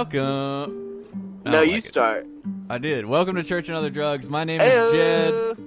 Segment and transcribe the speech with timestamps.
[0.00, 1.04] Welcome.
[1.44, 2.26] No, you start.
[2.70, 3.04] I did.
[3.04, 4.30] Welcome to Church and Other Drugs.
[4.30, 5.58] My name is Jed.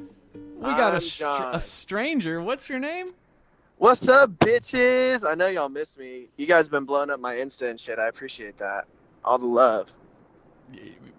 [0.55, 2.41] We got a, str- a stranger.
[2.41, 3.13] What's your name?
[3.77, 5.23] What's up, bitches?
[5.23, 6.29] I know y'all miss me.
[6.35, 7.99] You guys have been blowing up my Insta and shit.
[7.99, 8.85] I appreciate that.
[9.23, 9.93] All the love.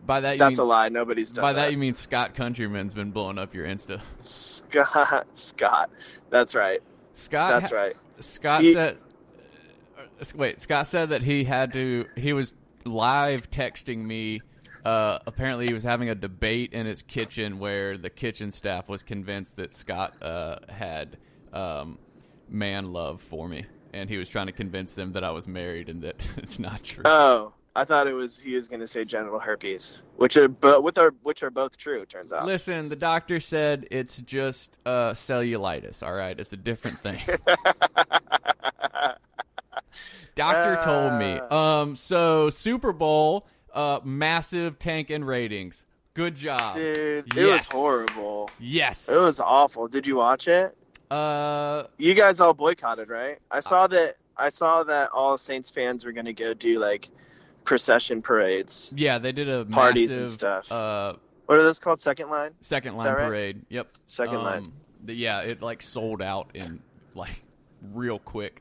[0.05, 0.89] By that you That's mean a lie.
[0.89, 1.67] Nobody's done by that.
[1.67, 4.01] that you mean Scott Countryman's been blowing up your Insta.
[4.19, 5.29] Scott.
[5.35, 5.89] Scott.
[6.31, 6.81] That's right.
[7.13, 7.61] Scott.
[7.61, 7.97] That's ha- right.
[8.19, 8.99] Scott He- said.
[9.97, 12.07] uh, Wait, Scott said that he had to.
[12.17, 12.53] He was
[12.85, 14.41] live texting me.
[14.85, 19.03] Uh, apparently, he was having a debate in his kitchen where the kitchen staff was
[19.03, 21.17] convinced that Scott uh, had
[21.53, 21.99] um,
[22.49, 25.89] man love for me, and he was trying to convince them that I was married
[25.89, 27.03] and that it's not true.
[27.07, 30.99] Oh, I thought it was he was gonna say genital herpes, which are but with
[30.99, 32.07] are which are both true.
[32.07, 32.47] Turns out.
[32.47, 36.07] Listen, the doctor said it's just uh, cellulitis.
[36.07, 37.21] All right, it's a different thing.
[40.35, 41.39] Doctor told me.
[41.51, 41.57] Uh.
[41.57, 45.85] Um, so Super Bowl, uh, massive tank in ratings.
[46.15, 46.77] Good job.
[46.77, 47.67] Dude, it Yes.
[47.67, 48.51] was horrible.
[48.61, 49.09] Yes.
[49.09, 49.89] It was awful.
[49.89, 50.77] Did you watch it?
[51.11, 53.39] Uh, You guys all boycotted, right?
[53.51, 54.17] I saw that.
[54.37, 57.09] I saw that all Saints fans were gonna go do like
[57.65, 60.71] procession parades, yeah, they did a parties massive, and stuff.
[60.73, 61.15] Uh,
[61.47, 61.99] what are those called?
[62.01, 62.51] Second line.
[62.61, 63.17] second line right?
[63.17, 63.63] parade.
[63.69, 63.89] Yep.
[64.09, 64.63] Second line.
[64.65, 64.73] Um,
[65.05, 66.81] the- yeah, it like sold out in
[67.15, 67.43] like
[67.93, 68.61] real quick.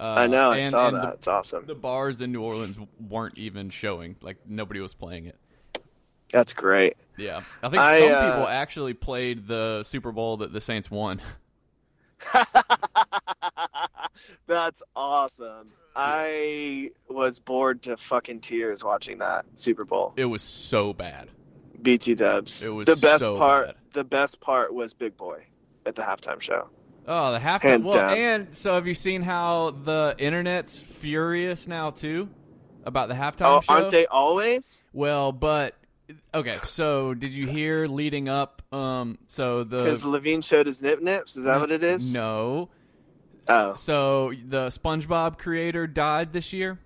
[0.00, 0.50] Uh, I know.
[0.50, 1.02] I and- saw and that.
[1.02, 1.66] the- it's awesome.
[1.66, 4.16] the bars in New Orleans weren't even showing.
[4.22, 5.36] Like nobody was playing it.
[6.32, 6.96] That's great.
[7.18, 10.90] Yeah, I think I, some uh, people actually played the Super Bowl that the Saints
[10.90, 11.20] won.
[14.46, 15.72] That's awesome.
[15.94, 20.12] I was bored to fucking tears watching that Super Bowl.
[20.16, 21.28] It was so bad.
[21.82, 22.62] BT Dubs.
[22.62, 23.66] It was the best so part.
[23.66, 23.76] bad.
[23.92, 25.44] The best part was Big Boi
[25.84, 26.68] at the halftime show.
[27.06, 27.62] Oh, the halftime.
[27.62, 28.16] Hands well, down.
[28.16, 32.28] and so have you seen how the internet's furious now too
[32.84, 33.72] about the halftime Oh, show?
[33.74, 34.80] aren't they always?
[34.92, 35.74] Well, but
[36.34, 36.56] okay.
[36.66, 38.62] So did you hear leading up?
[38.72, 41.36] Um, so the Because Levine showed his nip nips.
[41.36, 42.12] Is that what it is?
[42.12, 42.68] No.
[43.48, 46.78] Oh, So the SpongeBob creator died this year.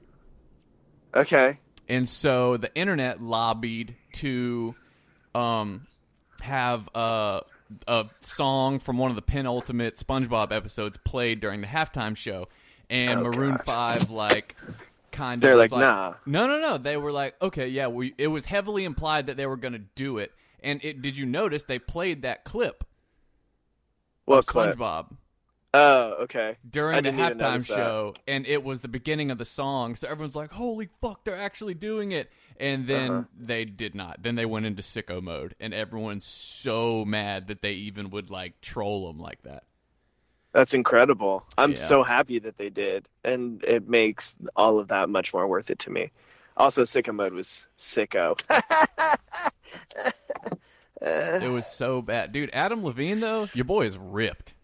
[1.14, 1.58] okay.
[1.88, 4.74] and so the internet lobbied to
[5.34, 5.86] um
[6.40, 7.42] have a
[7.88, 12.48] a song from one of the penultimate SpongeBob episodes played during the halftime show,
[12.90, 13.58] and Oh, Maroon.
[13.58, 14.56] Five like
[15.12, 16.14] kind of They're was like, nah.
[16.26, 19.46] no no no they were like okay yeah we it was heavily implied that they
[19.46, 20.32] were going to do it,
[20.62, 22.82] and it did you notice they played that clip
[24.24, 24.76] What of clip?
[24.76, 25.16] SpongeBob
[25.76, 26.56] Oh, okay.
[26.68, 27.74] during the halftime notice that.
[27.76, 29.96] show, and it was the beginning of the song.
[29.96, 33.24] So everyone's like, "Holy fuck, they're actually doing it!" And then Uh-huh.
[33.38, 34.22] they did not.
[34.22, 38.60] Then they went into sicko mode, and everyone's so mad that they even would like
[38.60, 39.64] troll them like that.
[40.52, 41.44] That's incredible.
[41.58, 41.76] I'm Yeah.
[41.76, 45.80] so happy that they did, and it makes all of that much more worth it
[45.80, 46.12] to me.
[46.56, 48.40] Also, sicko mode was sicko.
[51.06, 52.50] It was so bad, dude.
[52.54, 54.54] Adam Levine though, your boy is ripped.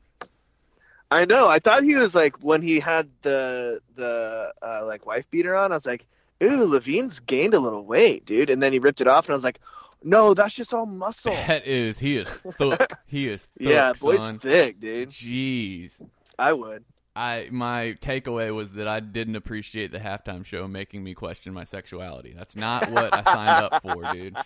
[1.10, 1.48] I know.
[1.48, 5.72] I thought he was like when he had the the uh, like wife beater on.
[5.72, 6.06] I was like,
[6.42, 9.34] "Ooh, Levine's gained a little weight, dude." And then he ripped it off, and I
[9.34, 9.60] was like,
[10.02, 12.28] "No, that's just all muscle." That is, he is
[12.58, 12.92] thick.
[13.06, 14.38] he is thick, yeah, boy's son.
[14.38, 15.10] thick, dude.
[15.10, 16.00] Jeez.
[16.38, 16.84] I would.
[17.16, 21.64] I my takeaway was that I didn't appreciate the halftime show making me question my
[21.64, 22.32] sexuality.
[22.36, 24.36] That's not what I signed up for, dude.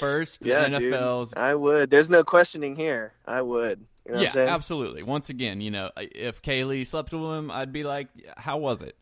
[0.00, 1.38] First, Yeah, NFL's dude.
[1.38, 1.90] I would.
[1.90, 3.12] There's no questioning here.
[3.26, 3.84] I would.
[4.06, 5.02] You know what yeah, absolutely.
[5.02, 8.96] Once again, you know, if Kaylee slept with him, I'd be like, "How was it?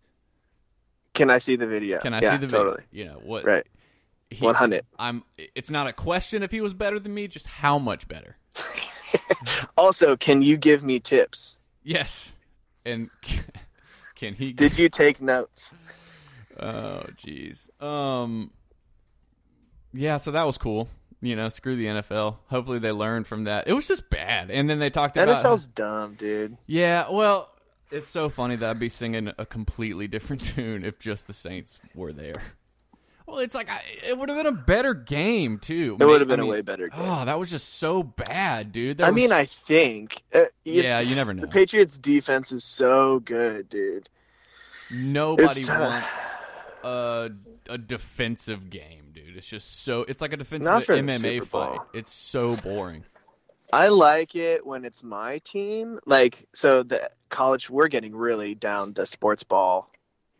[1.15, 2.01] Can I see the video?
[2.01, 2.83] Can I yeah, see the video?" totally.
[2.91, 3.45] You know what?
[3.45, 3.67] Right.
[4.39, 4.85] 100.
[4.99, 5.25] I'm.
[5.55, 8.37] It's not a question if he was better than me, just how much better.
[9.77, 11.57] Also, can you give me tips?
[11.83, 12.35] Yes,
[12.85, 13.11] and
[14.15, 14.53] can he?
[14.53, 15.73] Did you take notes?
[16.59, 17.69] Oh, jeez.
[17.83, 18.51] Um.
[19.93, 20.89] Yeah, so that was cool.
[21.21, 22.37] You know, screw the NFL.
[22.49, 23.69] Hopefully they learned from that.
[23.69, 26.57] It was just bad, and then they talked about NFL's dumb, dude.
[26.67, 27.51] Yeah, well,
[27.95, 31.79] it's so funny that I'd be singing a completely different tune if just the Saints
[31.95, 32.43] were there.
[33.27, 35.97] Well, it's like I, it would have been a better game too.
[35.99, 37.01] It would have Ma- I been a way better game.
[37.01, 38.99] Oh, that was just so bad, dude.
[38.99, 40.23] There I mean, I think.
[40.33, 41.41] Uh, yeah, you never know.
[41.41, 44.11] The Patriots' defense is so good, dude.
[44.91, 46.15] Nobody wants
[46.83, 47.31] a
[47.71, 49.37] a defensive game, dude.
[49.37, 50.05] It's just so.
[50.07, 51.79] It's like a defensive MMA fight.
[51.95, 53.05] It's so boring.
[53.75, 55.99] I like it when it's my team.
[56.07, 59.91] Like, so the college, we're getting really down the sports ball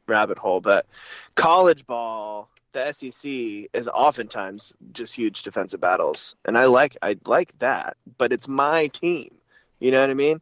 [0.07, 0.87] rabbit hole, but
[1.35, 3.29] college ball, the SEC
[3.73, 7.97] is oftentimes just huge defensive battles, and I like I like that.
[8.19, 9.35] But it's my team.
[9.81, 10.41] You know what I mean?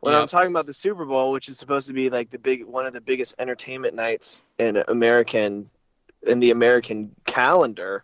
[0.00, 2.64] When I'm talking about the Super Bowl, which is supposed to be like the big
[2.64, 5.70] one of the biggest entertainment nights in American
[6.24, 8.02] in the American calendar.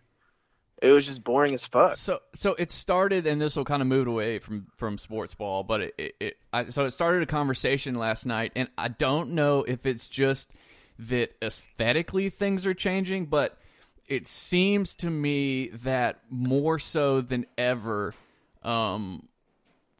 [0.80, 1.96] It was just boring as fuck.
[1.96, 5.64] So so it started, and this will kind of move away from from sports ball,
[5.64, 9.30] but it it, it I, so it started a conversation last night, and I don't
[9.30, 10.54] know if it's just
[10.98, 13.58] that aesthetically things are changing, but
[14.06, 18.14] it seems to me that more so than ever,
[18.62, 19.28] um,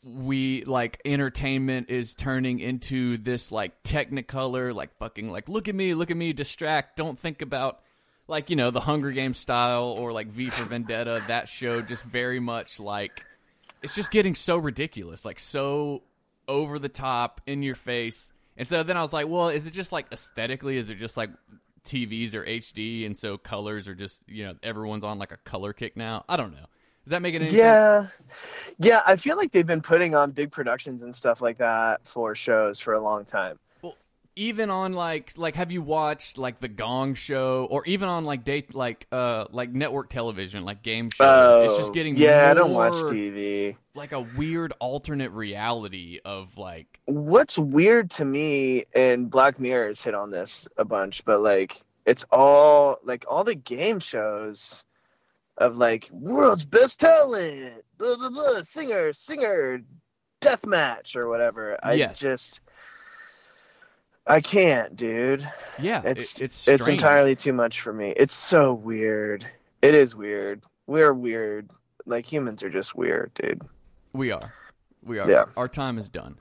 [0.03, 5.95] we like entertainment is turning into this like technicolor, like fucking like look at me,
[5.95, 7.81] look at me, distract, don't think about
[8.29, 11.23] like you know the Hunger Games style or like V for Vendetta.
[11.29, 13.25] That show just very much like
[13.83, 16.03] it's just getting so ridiculous, like so
[16.47, 18.33] over the top, in your face.
[18.57, 20.77] And so then I was like, well, is it just like aesthetically?
[20.79, 21.31] Is it just like
[21.85, 25.73] TVs are HD and so colors are just you know everyone's on like a color
[25.73, 26.25] kick now?
[26.29, 26.67] I don't know.
[27.05, 27.57] Does that make any sense?
[27.57, 28.07] Yeah,
[28.79, 29.01] yeah.
[29.07, 32.81] I feel like they've been putting on big productions and stuff like that for shows
[32.81, 33.59] for a long time.
[34.39, 38.45] Even on like like have you watched like the Gong Show or even on like
[38.45, 41.27] date like uh like network television like game shows?
[41.29, 42.49] Oh, it's just getting yeah.
[42.49, 43.77] I don't watch TV.
[43.97, 50.03] like a weird alternate reality of like What's weird to me, and Black Mirror has
[50.03, 54.85] hit on this a bunch, but like it's all like all the game shows
[55.57, 59.81] of like world's best talent, blah blah blah, singer, singer,
[60.41, 61.77] death match or whatever.
[61.83, 62.21] I Yes.
[62.21, 62.61] just
[64.29, 65.49] I can't, dude.
[65.79, 68.13] yeah, It's it- it's it's entirely too much for me.
[68.17, 69.47] It's so weird.
[69.81, 70.63] It is weird.
[70.87, 71.71] We're weird.
[72.05, 73.63] Like humans are just weird, dude.
[74.13, 74.53] we are
[75.03, 75.45] we are Yeah.
[75.57, 76.37] our time is done.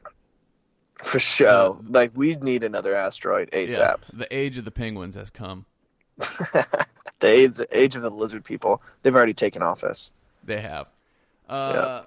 [1.04, 1.78] For sure.
[1.88, 4.00] like we need another asteroid Yeah, ASAP.
[4.14, 5.66] the age of the penguins has come.
[6.18, 6.88] the
[7.28, 8.82] age, age of the lizard people.
[9.04, 10.12] They've already taken office.
[10.44, 10.88] They have.
[11.48, 12.04] Uh,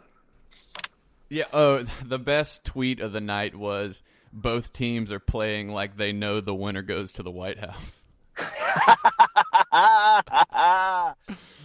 [1.29, 1.45] yeah.
[1.53, 6.41] Oh, the best tweet of the night was both teams are playing like they know
[6.41, 8.05] the winner goes to the White House.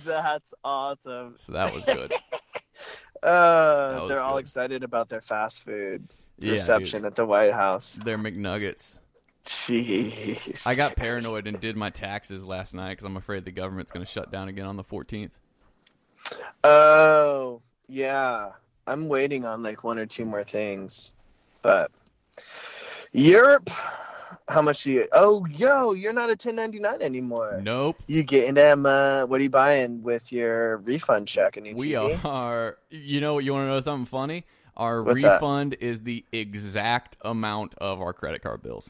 [0.05, 1.35] That's awesome.
[1.37, 2.13] So that was good.
[3.23, 6.05] Uh, was they're all excited about their fast food
[6.37, 7.97] Yeah, reception at the White House.
[8.03, 8.99] They're McNuggets.
[9.45, 10.67] Jeez.
[10.67, 14.05] I got paranoid and did my taxes last night because I'm afraid the government's going
[14.05, 15.31] to shut down again on the 14th.
[16.63, 18.51] Oh, yeah.
[18.85, 21.11] I'm waiting on like one or two more things.
[21.63, 21.89] But
[23.11, 23.69] Europe,
[24.47, 27.59] how much do you Oh, yo, you're not a 1099 anymore.
[27.63, 27.97] Nope.
[28.07, 32.77] You getting them uh what are you buying with your refund check and We are.
[32.89, 33.43] You know what?
[33.43, 34.45] You want to know something funny?
[34.77, 38.89] Our What's refund is the exact amount of our credit card bills.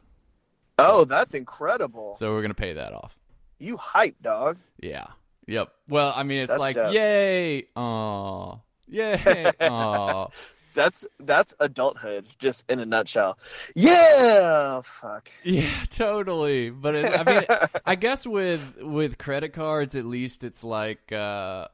[0.80, 2.16] Oh, that's incredible.
[2.16, 3.16] So we're going to pay that off.
[3.60, 4.58] You hype, dog.
[4.82, 5.06] Yeah.
[5.48, 5.72] Yep.
[5.88, 6.94] Well, I mean, it's That's like, dope.
[6.94, 8.58] yay, aw,
[8.88, 10.28] yay, aw.
[10.76, 13.40] That's that's adulthood just in a nutshell.
[13.76, 15.32] Yeah, fuck.
[15.44, 16.70] Yeah, totally.
[16.70, 17.44] But it, I mean,
[17.86, 21.68] I guess with with credit cards, at least it's like uh,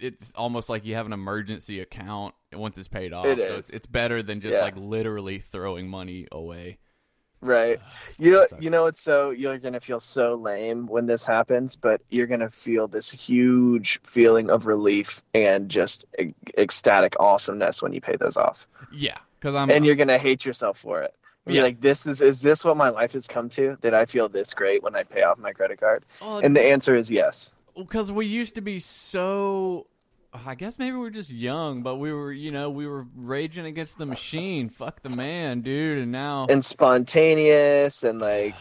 [0.00, 3.26] it's almost like you have an emergency account once it's paid off.
[3.26, 4.62] It so it's it's better than just Yeah.
[4.62, 6.78] like literally throwing money away.
[7.40, 7.80] Right.
[8.18, 12.26] You you know it's so you're gonna feel so lame when this happens, but you're
[12.26, 18.16] gonna feel this huge feeling of relief and just ec- ecstatic awesomeness when you pay
[18.16, 21.14] those off, Yeah, because I'm and you're gonna hate yourself for it.
[21.46, 21.62] You're Yeah.
[21.62, 23.76] like, this is is this what my life has come to?
[23.80, 26.04] Did I feel this great when I pay off my credit card?
[26.20, 27.54] Oh, And the answer is yes.
[27.76, 29.86] because we used to be so
[30.46, 33.66] I guess maybe we are just young, but we were, you know, we were raging
[33.66, 34.68] against the machine.
[34.68, 35.98] Fuck the man, dude.
[35.98, 38.56] And now, And spontaneous and like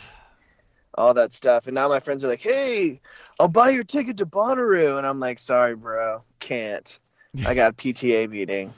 [0.94, 1.68] all that stuff.
[1.68, 3.02] And now my friends are like, hey,
[3.40, 4.98] I'll buy your ticket to Bonnaroo.
[4.98, 7.00] And I'm like, sorry, bro, can't.
[7.46, 8.74] I got a PTA meeting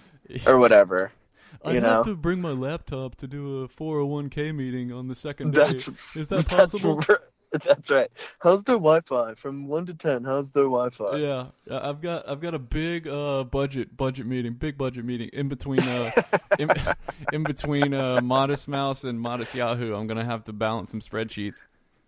[0.46, 1.12] or whatever.
[1.64, 2.14] I you have know.
[2.14, 5.94] to bring my laptop to do a 401k meeting on the second That's day.
[6.20, 7.02] Is that that's possible?
[7.64, 8.10] that's right.
[8.40, 10.24] How's their Wi-Fi from one to ten?
[10.24, 11.18] How's their Wi-Fi?
[11.18, 15.48] yeah, I've got I've got a big uh budget budget meeting, big budget meeting in
[15.48, 16.12] between uh
[16.60, 16.70] in,
[17.34, 19.96] in between uh Modest Mouse and Modest Yahoo.
[19.96, 21.58] I'm gonna have to balance some spreadsheets.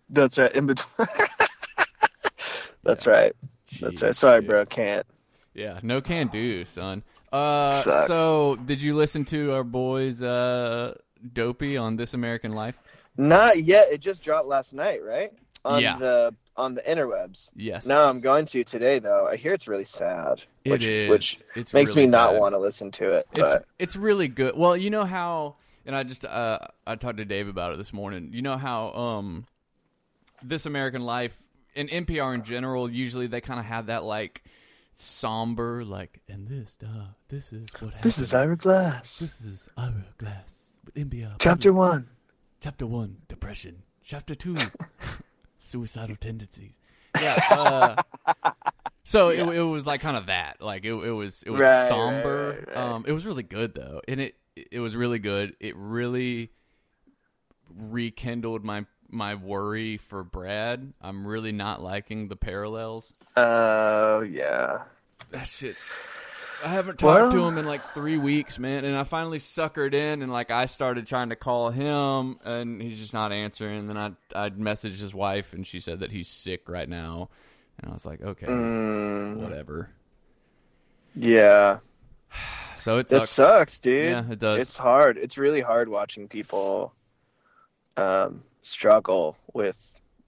[0.09, 0.53] That's right.
[0.53, 1.07] In between.
[2.83, 3.35] that's right.
[3.79, 4.15] That's right.
[4.15, 4.49] Sorry, dude.
[4.49, 4.65] bro.
[4.65, 5.07] Can't.
[5.53, 7.03] Yeah, no can do, son.
[7.31, 8.07] Uh, Sucks.
[8.07, 10.93] so did you listen to our boys uh
[11.33, 12.81] Dopey on This American Life?
[13.17, 13.87] Not yet.
[13.91, 15.31] It just dropped last night, right?
[15.65, 15.97] On Yeah.
[15.97, 17.49] the on the interwebs.
[17.55, 17.85] Yes.
[17.85, 19.27] No, I'm going to today though.
[19.27, 21.09] I hear it's really sad, It which is.
[21.09, 22.39] which It's makes really me not sad.
[22.39, 23.27] want to listen to it.
[23.31, 24.55] It's But it's really good.
[24.57, 27.93] Well, you know how, and I just uh, I talked to Dave about it this
[27.93, 28.31] morning.
[28.33, 29.45] You know how um,
[30.43, 31.35] This American Life
[31.75, 34.43] and NPR in general usually they kind of have that like
[34.93, 38.03] somber like, and this uh, this is what happened.
[38.03, 39.19] this is Ira Glass.
[39.19, 41.35] this is Ira Glass with NPR.
[41.39, 42.09] Chapter one.
[42.61, 43.81] Chapter one, depression.
[44.03, 44.55] Chapter two,
[45.57, 46.73] suicidal tendencies.
[47.21, 47.39] yeah.
[48.43, 48.51] Uh,
[49.03, 50.61] so It, it was like kind of that.
[50.61, 52.49] Like it, it was it was Right, somber.
[52.49, 52.77] right, right, right.
[52.77, 55.55] Um, it was really good though, and it it was really good.
[55.59, 56.51] It really
[57.75, 60.93] rekindled my my worry for Brad.
[61.01, 63.13] I'm really not liking the parallels.
[63.35, 64.83] Oh yeah.
[65.31, 65.91] That shit's.
[66.63, 70.21] I haven't talked to him in like three weeks, man, and I finally suckered in,
[70.21, 73.79] and like I started trying to call him, and he's just not answering.
[73.79, 77.29] And then I I messaged his wife, and she said that he's sick right now,
[77.79, 79.89] and I was like, okay, Mm, whatever.
[81.15, 81.79] yeah.
[82.77, 83.29] So it It sucks.
[83.29, 84.05] sucks, dude.
[84.09, 84.59] Yeah, it does.
[84.63, 85.19] It's hard.
[85.19, 86.93] It's really hard watching people
[87.95, 89.77] um, struggle with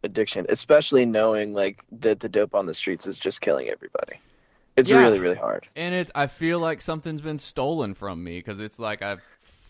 [0.04, 4.20] addiction, especially knowing like that the dope on the streets is just killing everybody.
[4.76, 5.02] It's Yeah.
[5.02, 5.68] really, really hard.
[5.76, 9.22] and it's I feel like something's been stolen from me because it's like I've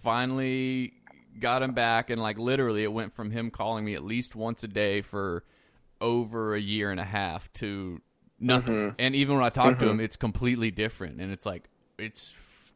[0.02, 0.94] finally
[1.40, 4.64] got him back, and like literally, it went from him calling me at least once
[4.64, 5.44] a day for
[6.00, 8.02] over a year and a half to
[8.40, 8.74] nothing.
[8.76, 8.96] Mm-hmm.
[9.00, 11.64] And even when I talk to him, it's completely different, and it's like
[11.98, 12.36] it's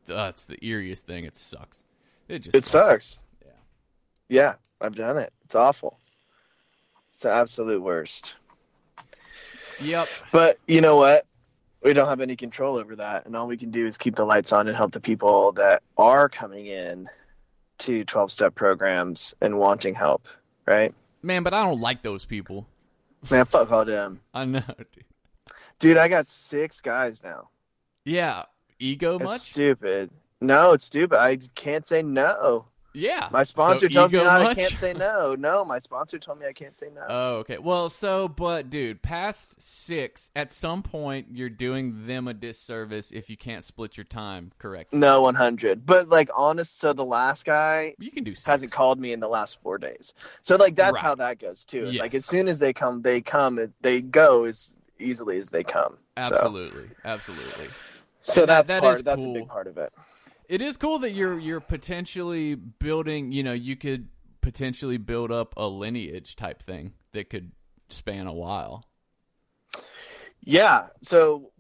[0.10, 1.25] uh, it's the eeriest thing.
[1.25, 1.84] It sucks.
[2.27, 3.19] It just It sucks.
[3.46, 3.51] Yeah.
[4.29, 5.31] Yeah, I've done it.
[5.46, 6.00] It's awful.
[7.13, 8.36] It's the absolute worst.
[9.81, 10.07] Yep.
[10.31, 11.26] But you know what?
[11.84, 14.25] We don't have any control over that, and all we can do is keep the
[14.25, 17.10] lights on and help the people that are coming in
[17.79, 20.27] to 12-step programs and wanting help,
[20.65, 20.93] right?
[21.22, 22.67] Man, but I don't like those people.
[23.29, 24.22] Man, fuck all them.
[24.34, 24.62] I know.
[24.77, 25.03] Dude.
[25.79, 27.50] Dude, I got six guys now.
[28.05, 28.43] Yeah.
[28.79, 29.41] Ego It's much?
[29.41, 30.10] stupid.
[30.41, 31.19] No, it's stupid.
[31.19, 32.65] I can't say no.
[32.94, 33.29] Yeah.
[33.32, 35.36] My sponsor So tells me I can't say no.
[35.39, 37.06] No, my sponsor told me I can't say no.
[37.08, 37.58] Oh, okay.
[37.60, 43.29] Well, so, but dude, past six, at some point, you're doing them a disservice if
[43.29, 44.98] you can't split your time correctly.
[45.00, 45.86] no, 100.
[45.86, 49.27] But like honest, so the last guy You can do hasn't called me in the
[49.29, 50.13] last four days.
[50.41, 51.01] So like that's Right.
[51.03, 51.86] how that goes too.
[51.88, 53.74] It's like as soon as they come, they come.
[53.82, 55.98] They go as easily as they come.
[56.24, 57.67] So, Absolutely, absolutely.
[58.22, 58.96] so That- that's that part.
[58.96, 59.94] is That's a big part of it.
[60.48, 63.32] It is cool that you're you're potentially building.
[63.32, 64.08] You know, you could
[64.42, 67.51] potentially build up a lineage type thing that could
[67.89, 68.86] span a while.
[70.42, 70.88] Yeah.
[71.01, 71.51] So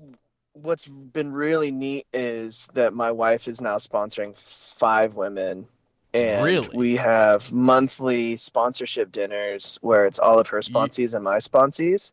[0.53, 5.67] what's been really neat is that my wife is now sponsoring five women.
[6.13, 6.69] And Really?
[6.73, 12.11] we have monthly sponsorship dinners where it's all of her sponsees and my sponsees.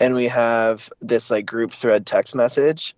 [0.00, 2.94] And we have this like group thread text message.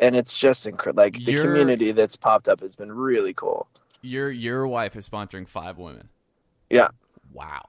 [0.00, 1.02] And it's just incredible.
[1.02, 3.66] Like the You're- community that's popped up has been really cool.
[4.02, 6.08] Your your wife is sponsoring five women.
[6.70, 6.88] Yeah.
[7.32, 7.62] Wow.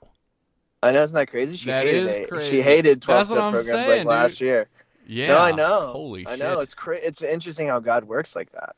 [0.83, 1.55] I know, isn't that crazy?
[1.57, 2.29] She That hated is it.
[2.29, 2.49] crazy.
[2.49, 4.67] She hated 12 step programs saying, like last year.
[5.07, 5.29] Yeah.
[5.29, 5.87] No, I know.
[5.91, 6.27] Holy shit.
[6.27, 6.39] I shit.
[6.39, 6.59] know.
[6.59, 8.75] It's cra- it's interesting how God works like that.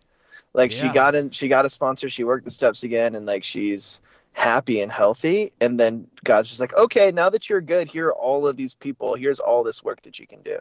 [0.53, 2.09] Like she got in, she got a sponsor.
[2.09, 4.01] She worked the steps again, and like she's
[4.33, 5.51] happy and healthy.
[5.61, 8.73] And then God's just like, okay, now that you're good, here are all of these
[8.75, 9.15] people.
[9.15, 10.57] Here's all this work that you can do.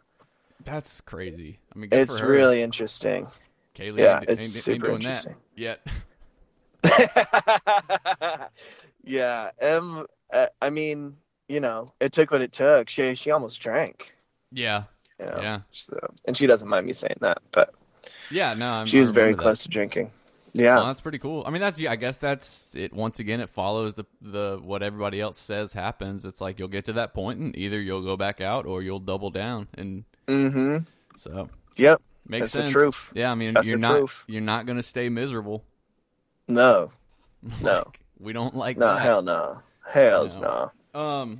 [0.67, 1.59] That's crazy.
[1.75, 3.29] I mean, It's really interesting.
[3.77, 5.37] Kaylee yeah, ain't, it's ain't, ain't super doing interesting.
[5.57, 5.87] that yet.
[9.05, 11.17] yeah, um, uh, I mean,
[11.49, 12.89] you know, it took what it took.
[12.89, 14.15] She she almost drank.
[14.53, 14.85] yeah.
[15.19, 15.39] You know?
[15.41, 15.61] Yeah.
[15.71, 17.73] So, and she doesn't mind me saying that, but
[18.31, 19.39] Yeah, no, I'm, she was very that.
[19.39, 20.11] close to drinking.
[20.53, 20.77] Yeah.
[20.77, 21.43] Well, that's pretty cool.
[21.47, 22.93] I mean, that's I guess that's it.
[22.93, 26.27] Once again, it follows the the what everybody else says happens.
[26.27, 29.01] It's like you'll get to that point, and either you'll go back out or you'll
[29.01, 30.79] double down, and mm-hmm.
[31.17, 32.01] so Yep.
[32.27, 32.73] makes That's the sense.
[32.73, 33.13] truth.
[33.15, 34.25] Yeah, I mean, That's you're not truth.
[34.27, 35.65] you're not gonna stay miserable.
[36.49, 36.91] No.
[37.63, 37.75] No.
[37.87, 39.01] Like, we don't like No, that.
[39.03, 39.61] hell no.
[39.87, 40.71] Hell's No.
[40.95, 41.01] no.
[41.01, 41.37] Um,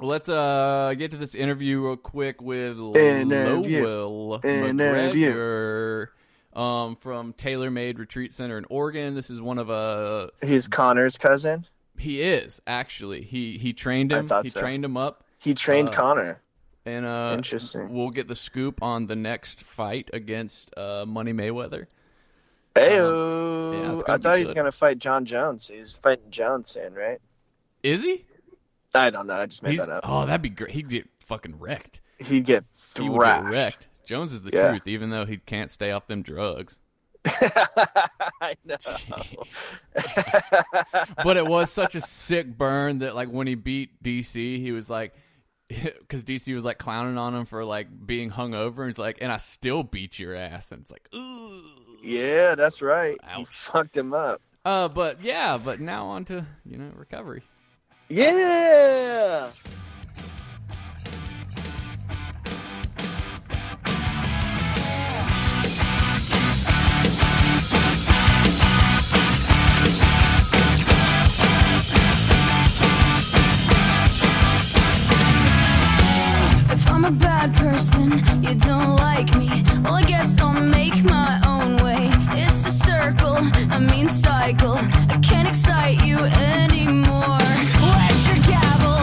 [0.00, 3.84] let's uh get to this interview real quick with Interview.
[3.86, 5.28] Lowell Interview.
[5.28, 6.12] Macgregor,
[6.54, 9.14] um, from Taylor Made Retreat Center in Oregon.
[9.14, 11.66] This is one of uh He's Connor's cousin.
[11.98, 14.28] he is actually he he trained I him.
[14.42, 14.60] He so.
[14.60, 16.40] trained him up, He trained Uh, Connor.
[16.86, 17.92] And uh, Interesting.
[17.92, 21.86] We'll get the scoop on the next fight against uh Money Mayweather.
[22.76, 23.72] Heyo.
[23.72, 25.66] um, yeah, I thought he was gonna fight Jon Jones.
[25.68, 27.18] He's fighting Jones soon, right?
[27.82, 28.24] Is he?
[28.94, 29.34] I don't know.
[29.34, 30.04] I just made He's that up.
[30.06, 30.70] oh, that'd be great.
[30.70, 32.00] He'd get fucking wrecked.
[32.18, 32.64] He'd get
[32.96, 33.88] He would get wrecked.
[34.06, 34.68] Jones is the Yeah.
[34.70, 36.78] truth, even though he can't stay off them drugs.
[37.26, 38.76] I know.
[41.24, 44.88] but it was such a sick burn that like when he beat DC, he was
[44.88, 45.12] like,
[45.68, 49.32] because DC was like clowning on him for like being hungover, and he's like, and
[49.32, 51.62] I still beat your ass, and it's like, ooh.
[52.02, 53.16] yeah, that's right.
[53.24, 53.48] Ouch.
[53.48, 54.40] fucked him up.
[54.64, 57.42] Uh, but yeah, but now on to you know recovery.
[58.08, 59.50] Yeah.
[77.06, 78.10] A bad person,
[78.42, 79.48] you don't like me.
[79.84, 82.10] Well, I guess I'll make my own way.
[82.42, 83.36] It's a circle,
[83.70, 84.78] a mean cycle.
[85.14, 87.38] I can't excite you anymore.
[87.92, 89.02] Where's your gavel,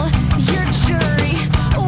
[0.52, 1.36] your jury?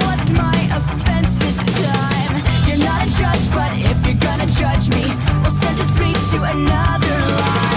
[0.04, 2.34] What's my offense this time?
[2.66, 5.04] You're not a judge, but if you're gonna judge me,
[5.42, 7.75] well, sentence me to another life.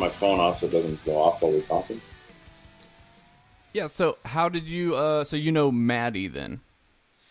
[0.00, 2.00] Turning my phone off so it doesn't go off while we're talking.
[3.72, 3.86] Yeah.
[3.86, 4.96] So how did you?
[4.96, 6.60] Uh, so you know Maddie then?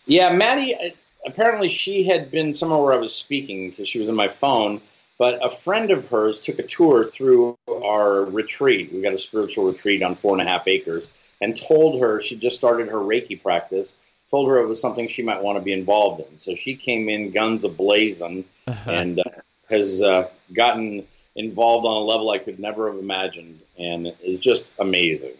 [0.06, 0.74] Yeah, Maddie.
[0.74, 0.90] uh,
[1.26, 4.80] Apparently, she had been somewhere where I was speaking because she was in my phone.
[5.18, 8.90] But a friend of hers took a tour through our retreat.
[8.90, 11.10] We got a spiritual retreat on four and a half acres,
[11.42, 13.96] and told her she just started her Reiki practice.
[14.30, 16.38] Told her it was something she might want to be involved in.
[16.38, 18.44] So she came in guns ablazing
[18.86, 19.24] and uh,
[19.68, 21.06] has uh, gotten
[21.44, 25.32] involved on a level I could never have imagined, and it's just amazing.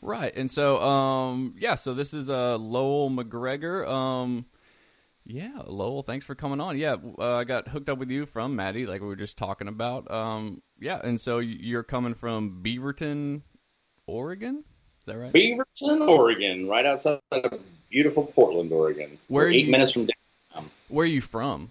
[0.00, 0.34] Right.
[0.36, 1.74] And so, um, yeah.
[1.74, 3.84] So this is uh Lowell Macgregor.
[3.86, 4.46] Um,
[5.26, 6.02] yeah, Lowell.
[6.02, 6.78] Thanks for coming on.
[6.78, 9.68] Yeah, uh, I got hooked up with you from Maddie, like we were just talking
[9.68, 10.10] about.
[10.10, 11.00] Um, yeah.
[11.02, 13.42] And so you're coming from Beaverton,
[14.06, 14.64] Oregon.
[15.00, 15.32] Is that right?
[15.32, 19.18] Beaverton, Oregon, right outside of beautiful Portland, Oregon.
[19.28, 20.70] Where are eight you- minutes from downtown.
[20.88, 21.70] Where are you from?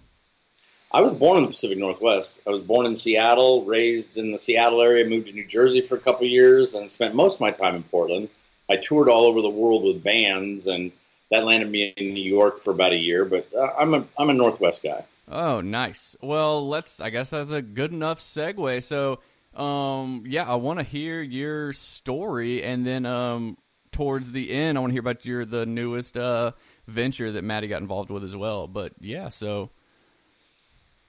[0.90, 2.40] I was born in the Pacific Northwest.
[2.46, 5.96] I was born in Seattle, raised in the Seattle area, moved to New Jersey for
[5.96, 8.28] a couple years, and spent most of my time in Portland.
[8.70, 10.90] I toured all over the world with bands, and
[11.30, 13.26] that landed me in New York for about a year.
[13.26, 15.04] But uh, I'm a I'm a Northwest guy.
[15.30, 16.16] Oh, nice.
[16.22, 17.00] Well, let's.
[17.00, 18.82] I guess that's a good enough segue.
[18.82, 19.20] So,
[19.60, 23.58] um, yeah, I want to hear your story, and then um,
[23.92, 26.52] towards the end, I want to hear about your the newest uh
[26.86, 28.66] venture that Maddie got involved with as well.
[28.66, 29.70] But yeah, so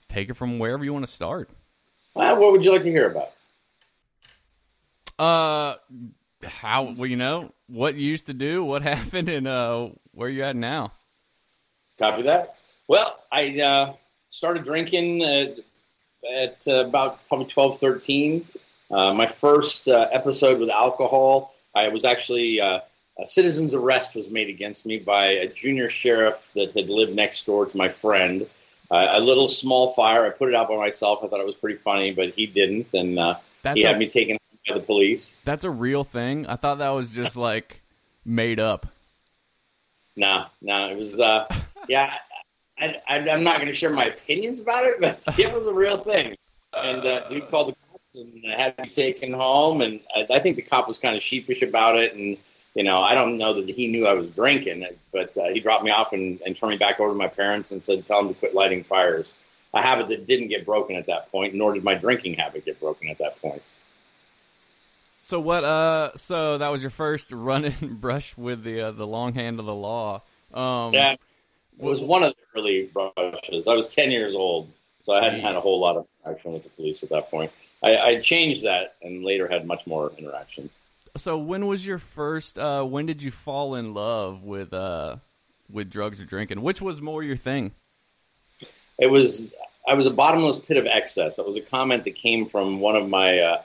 [0.10, 1.50] take it from wherever you want to start.
[2.16, 3.32] Uh, what would you like to hear about?
[5.18, 5.76] Uh,
[6.44, 10.44] how well you know what you used to do, what happened, and uh, where you
[10.44, 10.92] at now?
[11.98, 12.56] Copy that.
[12.88, 13.94] Well, I uh,
[14.32, 15.56] started drinking uh,
[16.28, 18.48] at uh, about probably 12, 13.
[18.92, 22.80] Uh, my first uh, episode with alcohol, I was actually uh,
[23.20, 27.46] a citizen's arrest was made against me by a junior sheriff that had lived next
[27.46, 28.48] door to my friend.
[28.92, 30.26] Uh, a little small fire.
[30.26, 31.20] I put it out by myself.
[31.24, 34.00] I thought it was pretty funny, but he didn't, and uh, That's he a- had
[34.00, 35.38] me taken by the police.
[35.46, 36.48] That's a real thing.
[36.48, 37.82] I thought that was just like
[38.26, 38.88] made up.
[40.16, 41.20] No, no, it was.
[41.20, 41.46] Uh,
[41.88, 42.16] yeah,
[42.80, 45.74] I, I, I'm not going to share my opinions about it, but it was a
[45.74, 46.36] real thing.
[46.74, 50.56] And uh, dude called the cops and had me taken home, and I, I think
[50.56, 52.16] the cop was kind of sheepish about it.
[52.16, 52.38] And
[52.76, 55.84] you know, I don't know that he knew I was drinking, but uh, he dropped
[55.84, 58.34] me off and, and turned me back over to my parents and said, "Tell them
[58.34, 59.32] to quit lighting fires."
[59.74, 62.80] A habit that didn't get broken at that point, nor did my drinking habit get
[62.80, 63.62] broken at that point.
[65.22, 65.64] So what?
[65.64, 69.66] Uh, so that was your first run-in brush with the uh, the long hand of
[69.66, 70.22] the law.
[70.54, 71.20] Um, Yeah, it
[71.78, 73.68] was one of the early brushes.
[73.68, 76.64] I was 10 years old, so I hadn't had a whole lot of interaction with
[76.64, 77.52] the police at that point.
[77.84, 80.70] I, I changed that and later had much more interaction.
[81.20, 82.58] So when was your first?
[82.58, 85.18] Uh, when did you fall in love with uh,
[85.70, 86.62] with drugs or drinking?
[86.62, 87.74] Which was more your thing?
[88.98, 89.52] It was
[89.88, 91.36] I was a bottomless pit of excess.
[91.36, 93.62] That was a comment that came from one of my uh,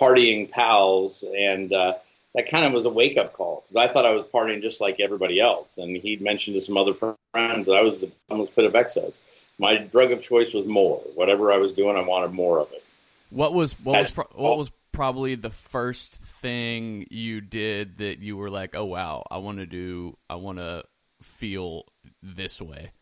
[0.00, 1.94] partying pals, and uh,
[2.34, 4.80] that kind of was a wake up call because I thought I was partying just
[4.80, 8.50] like everybody else, and he'd mentioned to some other friends that I was a bottomless
[8.50, 9.22] pit of excess.
[9.58, 11.00] My drug of choice was more.
[11.14, 12.84] Whatever I was doing, I wanted more of it.
[13.30, 18.36] What was what was pro- what was probably the first thing you did that you
[18.36, 20.84] were like, oh wow, I want to do, I want to
[21.20, 21.84] feel
[22.22, 22.92] this way.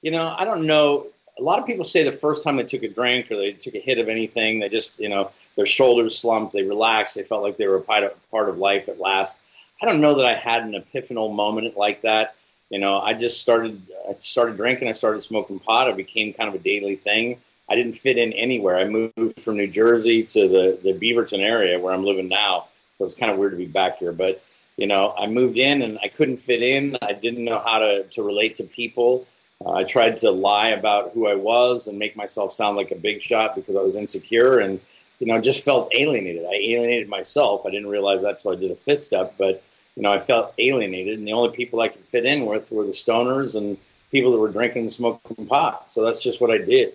[0.00, 1.08] You know, I don't know.
[1.38, 3.74] A lot of people say the first time they took a drink or they took
[3.74, 7.42] a hit of anything, they just, you know, their shoulders slumped, they relaxed, they felt
[7.42, 9.40] like they were a part of, part of life at last.
[9.82, 12.34] I don't know that I had an epiphanal moment like that.
[12.70, 16.48] You know, I just started, I started drinking, I started smoking pot, it became kind
[16.48, 17.38] of a daily thing.
[17.70, 18.78] I didn't fit in anywhere.
[18.78, 23.04] I moved from New Jersey to the, the Beaverton area where I'm living now, so
[23.04, 24.12] it's kind of weird to be back here.
[24.12, 24.42] But
[24.78, 26.96] you know, I moved in and I couldn't fit in.
[27.02, 29.26] I didn't know how to, to relate to people.
[29.62, 32.94] Uh, I tried to lie about who I was and make myself sound like a
[32.94, 34.80] big shot because I was insecure and,
[35.18, 36.44] you know, just felt alienated.
[36.44, 37.66] I alienated myself.
[37.66, 39.64] I didn't realize that until I did a fifth step, but,
[39.96, 41.18] you know, I felt alienated.
[41.18, 43.76] And the only people I could fit in with were the stoners and
[44.12, 45.90] people that were drinking and smoking pot.
[45.90, 46.94] So that's just what I did.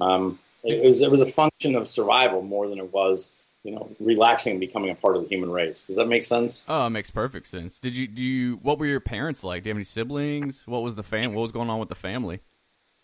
[0.00, 3.30] Um, it, was, it was a function of survival more than it was
[3.62, 5.84] you know, relaxing and becoming a part of the human race.
[5.84, 6.64] Does that make sense?
[6.68, 7.78] Oh, it makes perfect sense.
[7.78, 8.56] Did you do you?
[8.62, 9.62] What were your parents like?
[9.62, 10.66] Do you have any siblings?
[10.66, 11.34] What was the fam?
[11.34, 12.40] What was going on with the family?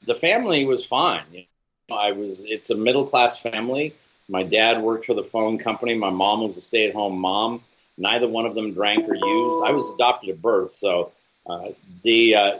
[0.06, 1.46] The family was fine.
[1.90, 2.44] I was.
[2.46, 3.94] It's a middle class family.
[4.28, 5.94] My dad worked for the phone company.
[5.94, 7.62] My mom was a stay at home mom.
[7.98, 9.64] Neither one of them drank or used.
[9.64, 11.12] I was adopted at birth, so
[11.46, 11.68] uh,
[12.02, 12.58] the uh,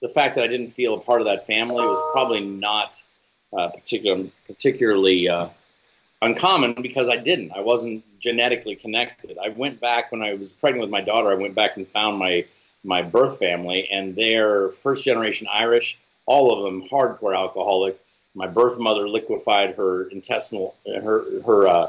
[0.00, 3.02] the fact that I didn't feel a part of that family was probably not
[3.56, 5.48] uh, particular, particularly uh,
[6.22, 7.52] uncommon because I didn't.
[7.52, 9.36] I wasn't genetically connected.
[9.38, 11.30] I went back when I was pregnant with my daughter.
[11.30, 12.46] I went back and found my
[12.84, 15.98] my birth family, and they're first generation Irish.
[16.26, 17.98] All of them hardcore alcoholic.
[18.34, 21.86] My birth mother liquefied her intestinal her her uh,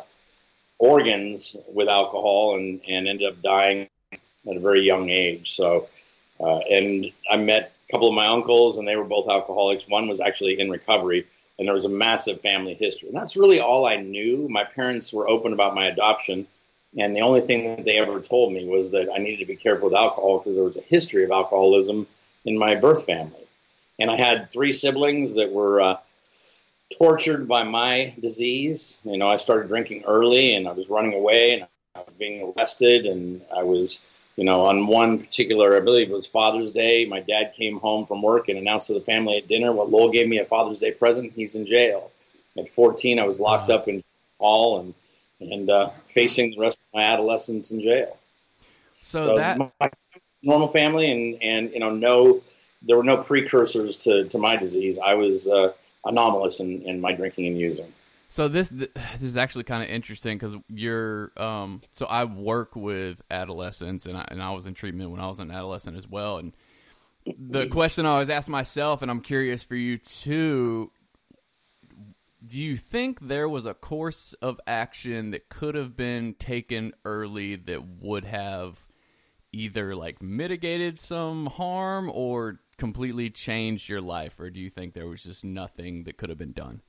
[0.79, 5.51] organs with alcohol and and ended up dying at a very young age.
[5.51, 5.87] So,
[6.39, 9.87] uh, and I met a couple of my uncles, and they were both alcoholics.
[9.87, 11.25] One was actually in recovery
[11.57, 13.09] and there was a massive family history.
[13.09, 14.47] And that's really all I knew.
[14.49, 16.47] My parents were open about my adoption,
[16.97, 19.55] and the only thing that they ever told me was that I needed to be
[19.55, 22.07] careful with alcohol because there was a history of alcoholism
[22.45, 23.39] in my birth family.
[23.99, 25.97] And I had three siblings that were uh,
[26.97, 28.99] tortured by my disease.
[29.03, 32.53] You know, I started drinking early, and I was running away, and I was being
[32.55, 34.05] arrested, and I was
[34.35, 38.05] you know, on one particular, I believe it was Father's Day, my dad came home
[38.05, 40.79] from work and announced to the family at dinner, well, Lowell gave me a Father's
[40.79, 41.33] Day present.
[41.35, 42.11] He's in jail.
[42.57, 43.75] At 14, I was locked wow.
[43.75, 44.03] up in
[44.39, 44.93] hall and
[45.39, 48.17] and uh, facing the rest of my adolescence in jail.
[49.01, 49.59] So, so that
[50.41, 52.41] normal family and and you know no,
[52.81, 54.97] there were no precursors to to my disease.
[55.03, 55.73] I was uh,
[56.05, 57.91] anomalous in in my drinking and using.
[58.33, 63.21] So this this is actually kind of interesting because you're um so I work with
[63.29, 66.39] adolescents and I, and I was in treatment when I was an adolescent as well
[66.39, 66.53] and
[67.25, 70.91] the question I always ask myself and I'm curious for you too
[72.45, 77.55] do you think there was a course of action that could have been taken early
[77.55, 78.83] that would have
[79.51, 85.07] either like mitigated some harm or completely changed your life or do you think there
[85.07, 86.81] was just nothing that could have been done?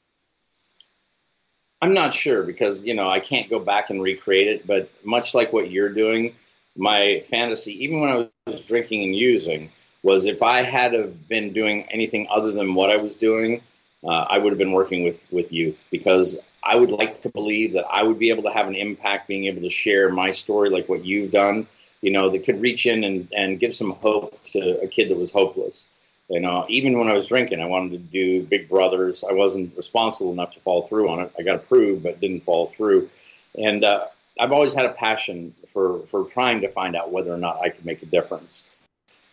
[1.85, 4.67] I'm not sure because you know I can't go back and recreate it.
[4.67, 6.35] But much like what you're doing,
[6.77, 9.71] my fantasy, even when I was drinking and using,
[10.03, 13.61] was if I had have been doing anything other than what I was doing,
[14.03, 17.75] uh, I would have been working with with youth because I would like to believe
[17.75, 20.71] that I would be able to have an impact, being able to share my story
[20.71, 21.67] like what you've done.
[22.01, 25.19] You know, that could reach in and, and give some hope to a kid that
[25.19, 25.87] was hopeless.
[26.29, 29.25] You know, even when I was drinking, I wanted to do Big Brothers.
[29.29, 31.33] I wasn't responsible enough to follow through on it.
[31.39, 33.11] I got approved, but didn't follow through.
[33.57, 34.07] And uh,
[34.41, 37.69] I've always had a passion for for trying to find out whether or not I
[37.69, 38.65] could make a difference.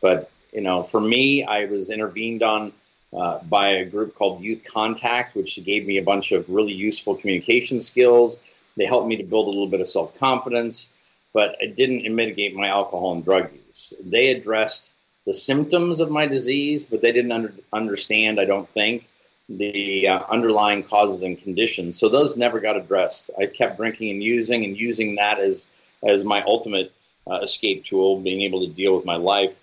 [0.02, 2.74] But you know, for me, I was intervened on
[3.14, 7.16] uh, by a group called Youth Contact, which gave me a bunch of really useful
[7.16, 8.42] communication skills.
[8.78, 10.94] They helped me to build a little bit of self confidence,
[11.34, 13.94] but it didn't mitigate my alcohol and drug use.
[14.04, 14.94] They addressed
[15.26, 19.08] the symptoms of my disease, but they didn't under, understand, I don't think,
[19.50, 22.00] the uh, underlying causes and conditions.
[22.00, 23.32] So those never got addressed.
[23.40, 25.68] I kept drinking and using, and using that as
[26.04, 26.92] as my ultimate
[27.30, 29.60] uh, escape tool, being able to deal with my life.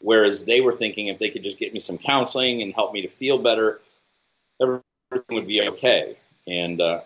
[0.00, 3.02] Whereas they were thinking if they could just get me some counseling and help me
[3.02, 3.80] to feel better,
[4.60, 4.82] everything
[5.30, 6.16] would be okay.
[6.48, 7.02] And uh,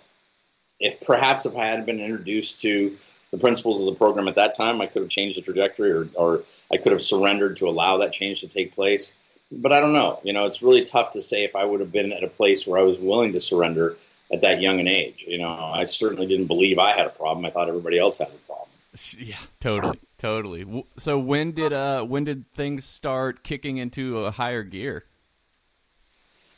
[0.81, 2.97] if perhaps if I had been introduced to
[3.37, 6.09] the principles of the program at that time, I could have changed the trajectory or,
[6.14, 9.14] or I could have surrendered to allow that change to take place.
[9.53, 10.20] But I don't know.
[10.25, 12.66] You know, it's really tough to say if I would have been at a place
[12.66, 13.96] where I was willing to surrender
[14.33, 15.25] at that young an age.
[15.29, 17.44] You know, I certainly didn't believe I had a problem.
[17.44, 18.70] I thought everybody else had a problem.
[19.18, 20.85] Yeah, totally, totally.
[20.96, 25.05] So when did uh when did things start kicking into a higher gear?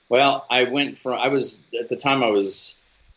[0.09, 2.77] Well, I went from I was at the time I was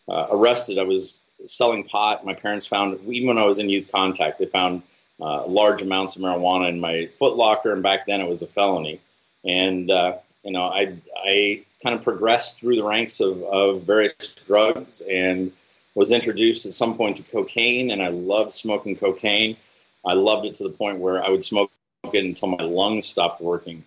[0.10, 0.80] uh, arrested.
[0.80, 2.26] I was selling pot.
[2.26, 4.84] My parents found even when I was in youth contact, they found
[5.20, 8.48] uh, large amounts of marijuana in my foot locker, and back then it was a
[8.48, 9.00] felony.
[9.44, 14.36] And uh, you know, I I kind of progressed through the ranks of, of various
[14.48, 15.52] drugs and
[15.96, 19.58] was introduced at some point to cocaine, and I loved smoking cocaine.
[20.06, 21.72] I loved it to the point where I would smoke
[22.14, 23.84] it until my lungs stopped working,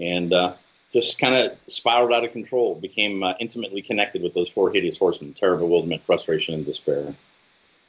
[0.00, 0.54] and uh,
[0.92, 2.74] just kind of spiraled out of control.
[2.74, 7.14] Became uh, intimately connected with those four hideous horsemen: terror, bewilderment, frustration, and despair.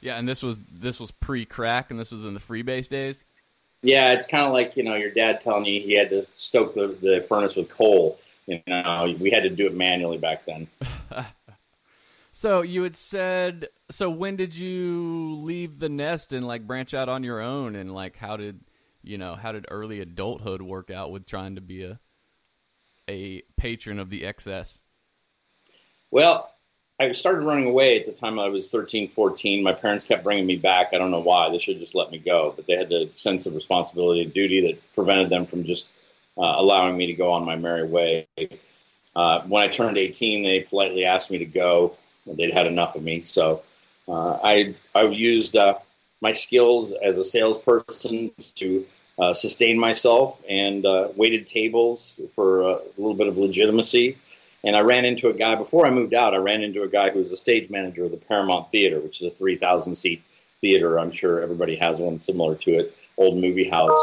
[0.00, 3.24] Yeah, and this was this was pre crack, and this was in the freebase days.
[3.82, 6.74] Yeah, it's kind of like you know your dad telling you he had to stoke
[6.74, 8.18] the, the furnace with coal.
[8.46, 10.66] You know, we had to do it manually back then.
[12.32, 17.08] so you had said, so when did you leave the nest and like branch out
[17.08, 18.60] on your own, and like how did
[19.02, 21.98] you know how did early adulthood work out with trying to be a
[23.08, 24.78] a patron of the excess?
[26.10, 26.50] Well,
[27.00, 29.62] I started running away at the time I was 13, 14.
[29.62, 30.90] My parents kept bringing me back.
[30.92, 31.50] I don't know why.
[31.50, 34.68] They should just let me go, but they had the sense of responsibility and duty
[34.68, 35.88] that prevented them from just
[36.38, 38.26] uh, allowing me to go on my merry way.
[39.16, 41.96] Uh, when I turned 18, they politely asked me to go.
[42.26, 43.62] They'd had enough of me, so
[44.08, 45.74] uh, I I used uh,
[46.20, 48.86] my skills as a salesperson to
[49.18, 54.18] uh, sustain myself and uh, waited tables for a little bit of legitimacy.
[54.64, 56.34] And I ran into a guy before I moved out.
[56.34, 59.20] I ran into a guy who was the stage manager of the Paramount Theater, which
[59.20, 60.22] is a 3,000 seat
[60.60, 60.98] theater.
[60.98, 64.00] I'm sure everybody has one similar to it, old movie house.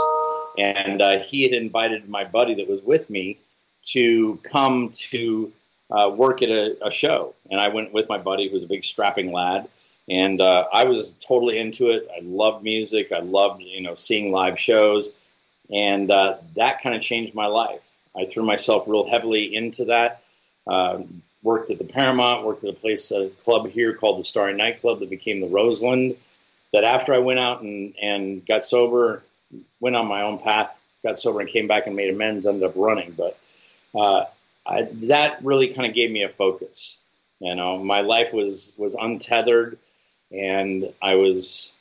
[0.58, 3.40] And uh, he had invited my buddy that was with me
[3.86, 5.52] to come to
[5.90, 7.34] uh, work at a, a, show.
[7.50, 9.68] And I went with my buddy, who was a big strapping lad.
[10.12, 12.10] And uh, I was totally into it.
[12.14, 13.14] I loved music.
[13.14, 15.10] I loved, you know, seeing live shows.
[15.72, 17.82] And uh, that kind of changed my life.
[18.14, 20.22] I threw myself real heavily into that.
[20.68, 24.54] Um, worked at the Paramount, worked at a place, a club here called the Starry
[24.54, 26.18] Nightclub that became the Roseland.
[26.74, 29.24] That after I went out and, and got sober,
[29.80, 32.74] went on my own path, got sober and came back and made amends, ended up
[32.76, 33.16] running.
[33.18, 33.38] But
[33.96, 34.26] uh,
[34.66, 36.98] I, that really kind of gave me a focus.
[37.40, 39.78] You know, my life was was untethered,
[40.32, 41.74] and I was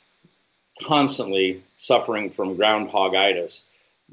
[0.81, 3.63] constantly suffering from groundhogitis.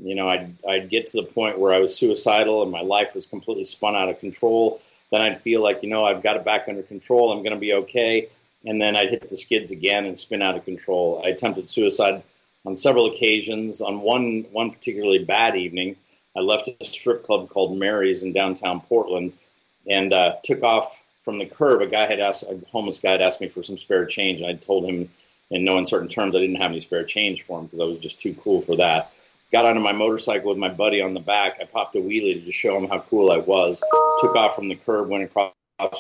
[0.01, 3.15] You know, I'd I'd get to the point where I was suicidal, and my life
[3.15, 4.81] was completely spun out of control.
[5.11, 7.33] Then I'd feel like, you know, I've got it back under control.
[7.33, 8.29] I'm going to be okay.
[8.65, 11.23] And then I'd hit the skids again and spin out of control.
[11.25, 12.23] I attempted suicide
[12.67, 13.81] on several occasions.
[13.81, 15.97] On one one particularly bad evening,
[16.37, 19.33] I left a strip club called Mary's in downtown Portland
[19.89, 21.83] and uh, took off from the curb.
[21.83, 24.49] A guy had asked, a homeless guy had asked me for some spare change, and
[24.49, 25.11] I told him
[25.51, 27.99] in no uncertain terms I didn't have any spare change for him because I was
[27.99, 29.13] just too cool for that.
[29.53, 31.59] Got onto my motorcycle with my buddy on the back.
[31.61, 33.79] I popped a wheelie to just show him how cool I was.
[34.21, 35.53] Took off from the curb, went across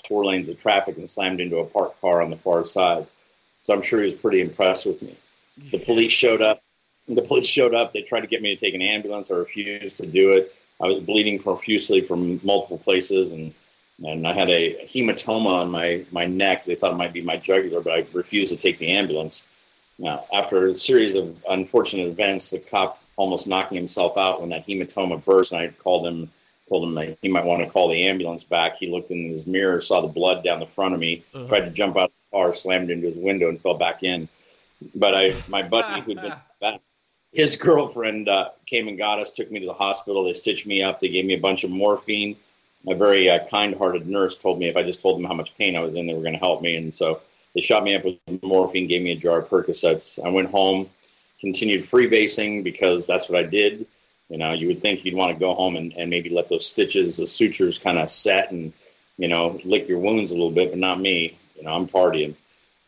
[0.07, 3.07] four lanes of traffic, and slammed into a parked car on the far side.
[3.61, 5.14] So I'm sure he was pretty impressed with me.
[5.71, 6.62] The police showed up
[7.07, 7.93] the police showed up.
[7.93, 9.31] They tried to get me to take an ambulance.
[9.31, 10.55] I refused to do it.
[10.81, 13.53] I was bleeding profusely from multiple places, and
[14.05, 16.65] and I had a hematoma on my my neck.
[16.65, 19.47] They thought it might be my jugular, but I refused to take the ambulance.
[19.99, 24.67] Now, after a series of unfortunate events, the cop almost knocking himself out when that
[24.67, 26.31] hematoma burst, and I called him,
[26.69, 28.77] told him that he might want to call the ambulance back.
[28.79, 31.49] He looked in his mirror, saw the blood down the front of me, uh-huh.
[31.49, 34.29] tried to jump out of the car, slammed into his window, and fell back in.
[34.95, 36.81] But I, my buddy who'd been back,
[37.33, 40.25] his girlfriend uh, came and got us, took me to the hospital.
[40.25, 41.01] They stitched me up.
[41.01, 42.37] They gave me a bunch of morphine.
[42.87, 45.77] A very uh, kind-hearted nurse told me if I just told them how much pain
[45.77, 46.77] I was in, they were going to help me.
[46.77, 47.21] And so
[47.55, 50.25] they shot me up with morphine, gave me a jar of Percocets.
[50.25, 50.88] I went home,
[51.41, 53.87] continued freebasing because that's what I did.
[54.29, 56.67] You know, you would think you'd want to go home and, and maybe let those
[56.67, 58.73] stitches, the sutures kind of set and,
[59.17, 61.37] you know, lick your wounds a little bit, but not me.
[61.57, 62.37] You know, I'm partying.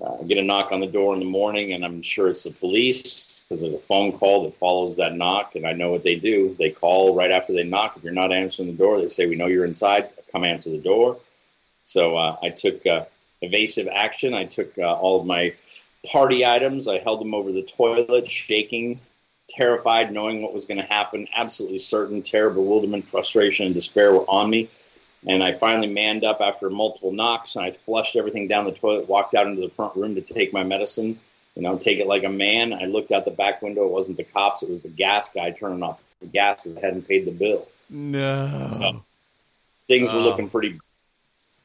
[0.01, 2.45] Uh, I get a knock on the door in the morning, and I'm sure it's
[2.45, 6.05] the police because there's a phone call that follows that knock, and I know what
[6.05, 6.57] they do.
[6.59, 7.97] They call right after they knock.
[7.97, 10.11] If you're not answering the door, they say, "We know you're inside.
[10.33, 11.19] Come answer the door."
[11.83, 13.05] So uh, I took uh,
[13.43, 14.33] evasive action.
[14.33, 15.55] I took uh, all of my
[16.11, 16.89] party items.
[16.89, 19.01] I held them over the toilet, shaking,
[19.51, 21.29] terrified, knowing what was going to happen.
[21.37, 22.23] Absolutely certain.
[22.23, 24.71] Terror, bewilderment, frustration, and despair were on me.
[25.27, 29.09] And I finally manned up after multiple knocks, and I flushed everything down the toilet,
[29.09, 31.21] walked out into the front room to take my medicine,
[31.55, 32.73] you know, take it like a man.
[32.73, 33.85] I looked out the back window.
[33.85, 36.81] It wasn't the cops; it was the gas guy turning off the gas because I
[36.81, 37.69] hadn't paid the bill.
[37.91, 38.71] No.
[38.73, 39.05] So
[39.89, 40.81] things were looking pretty.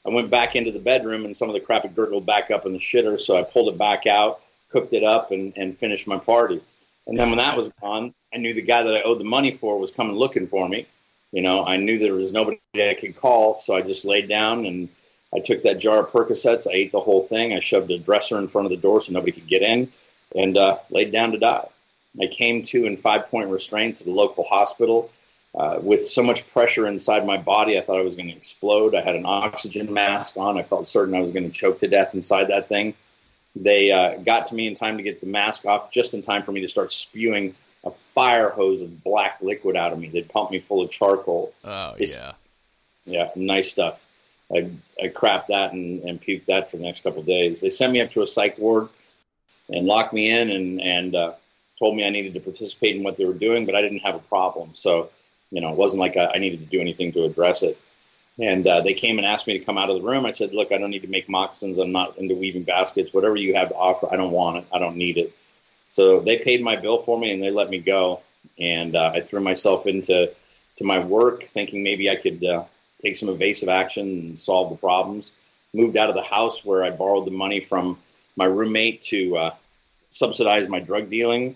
[0.06, 2.66] I went back into the bedroom, and some of the crap had gurgled back up
[2.66, 3.20] in the shitter.
[3.20, 6.62] So I pulled it back out, cooked it up, and, and finished my party.
[7.08, 9.56] And then when that was gone, I knew the guy that I owed the money
[9.56, 10.88] for was coming looking for me
[11.36, 14.66] you know, I knew there was nobody I could call, so I just laid down
[14.66, 14.88] and
[15.34, 16.66] I took that jar of Percocets.
[16.66, 17.52] I ate the whole thing.
[17.52, 19.92] I shoved a dresser in front of the door so nobody could get in,
[20.34, 21.68] and uh, laid down to die.
[22.22, 25.12] I came to in five point restraints at a local hospital.
[25.54, 28.96] Uh, with so much pressure inside my body, I thought I was going to explode.
[28.96, 30.58] I had an oxygen mask on.
[30.58, 32.94] I felt certain I was going to choke to death inside that thing.
[33.58, 36.44] They uh, got to me in time to get the mask off, just in time
[36.44, 40.10] for me to start spewing a fire hose of black liquid out of me.
[40.10, 41.54] They'd pump me full of charcoal.
[41.64, 42.34] Oh it's, yeah,
[43.06, 44.00] yeah, nice stuff.
[44.54, 44.70] I
[45.02, 47.62] I crapped that and, and puked that for the next couple of days.
[47.62, 48.90] They sent me up to a psych ward
[49.70, 51.34] and locked me in and and uh,
[51.80, 54.16] told me I needed to participate in what they were doing, but I didn't have
[54.16, 54.72] a problem.
[54.74, 55.10] So
[55.52, 57.80] you know, it wasn't like I, I needed to do anything to address it.
[58.38, 60.26] And uh, they came and asked me to come out of the room.
[60.26, 61.78] I said, "Look, I don't need to make moccasins.
[61.78, 63.14] I'm not into weaving baskets.
[63.14, 64.66] Whatever you have to offer, I don't want it.
[64.74, 65.34] I don't need it."
[65.96, 68.20] So they paid my bill for me and they let me go.
[68.60, 70.30] And uh, I threw myself into
[70.76, 72.66] to my work, thinking maybe I could uh,
[73.02, 75.32] take some evasive action and solve the problems.
[75.74, 77.98] moved out of the house where I borrowed the money from
[78.36, 79.56] my roommate to uh,
[80.10, 81.56] subsidize my drug dealing.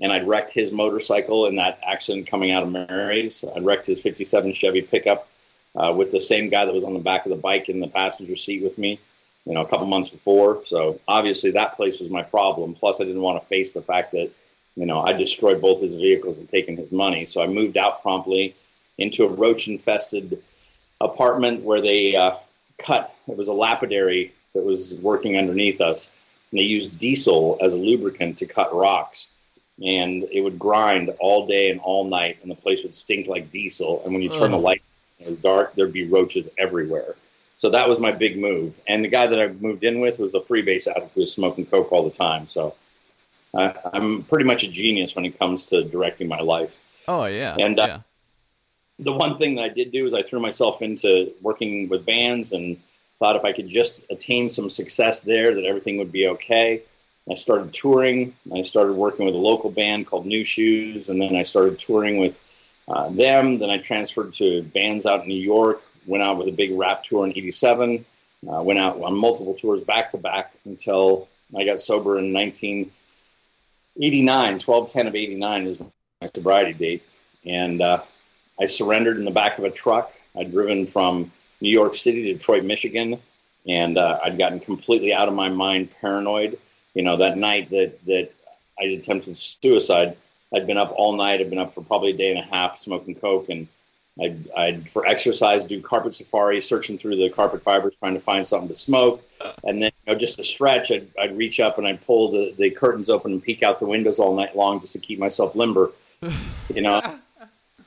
[0.00, 3.44] And I'd wrecked his motorcycle in that accident coming out of Mary's.
[3.54, 5.28] I'd wrecked his 57 Chevy pickup
[5.76, 7.86] uh, with the same guy that was on the back of the bike in the
[7.86, 8.98] passenger seat with me,
[9.46, 10.62] you know, a couple months before.
[10.66, 12.74] So obviously that place was my problem.
[12.74, 14.30] Plus, I didn't want to face the fact that,
[14.74, 17.24] you know, I destroyed both his vehicles and taken his money.
[17.26, 18.56] So I moved out promptly
[18.98, 20.42] into a roach infested
[21.00, 22.32] apartment where they uh,
[22.78, 26.10] cut, it was a lapidary that was working underneath us.
[26.50, 29.30] And they used diesel as a lubricant to cut rocks.
[29.80, 33.52] And it would grind all day and all night, and the place would stink like
[33.52, 34.02] diesel.
[34.04, 34.82] And when you turn the light
[35.18, 37.14] it was dark, there'd be roaches everywhere.
[37.56, 38.74] So that was my big move.
[38.86, 41.66] And the guy that I moved in with was a freebase addict who was smoking
[41.66, 42.46] coke all the time.
[42.48, 42.74] So
[43.54, 46.76] I, I'm pretty much a genius when it comes to directing my life.
[47.08, 47.56] Oh yeah.
[47.58, 47.98] And, uh, yeah.
[48.98, 52.52] the one thing that I did do is I threw myself into working with bands
[52.52, 52.76] and
[53.18, 56.82] thought if I could just attain some success there, that everything would be okay.
[57.30, 58.34] I started touring.
[58.54, 62.18] I started working with a local band called New Shoes, and then I started touring
[62.18, 62.38] with
[62.86, 63.58] uh, them.
[63.58, 65.82] Then I transferred to bands out in New York.
[66.06, 68.04] Went out with a big rap tour in '87.
[68.48, 74.58] Uh, went out on multiple tours back to back until I got sober in 1989.
[74.58, 75.86] 12 10 of 89 is my
[76.34, 77.02] sobriety date,
[77.44, 78.02] and uh,
[78.60, 80.12] I surrendered in the back of a truck.
[80.38, 83.18] I'd driven from New York City to Detroit, Michigan,
[83.66, 86.58] and uh, I'd gotten completely out of my mind, paranoid.
[86.94, 88.30] You know, that night that that
[88.78, 90.16] I attempted suicide,
[90.54, 91.40] I'd been up all night.
[91.40, 93.68] I'd been up for probably a day and a half smoking coke, and
[94.20, 98.46] I'd, I'd for exercise do carpet safari, searching through the carpet fibers, trying to find
[98.46, 99.22] something to smoke.
[99.64, 102.54] And then you know, just to stretch, I'd, I'd reach up and I'd pull the,
[102.56, 105.54] the curtains open and peek out the windows all night long just to keep myself
[105.54, 105.92] limber.
[106.74, 107.00] You know,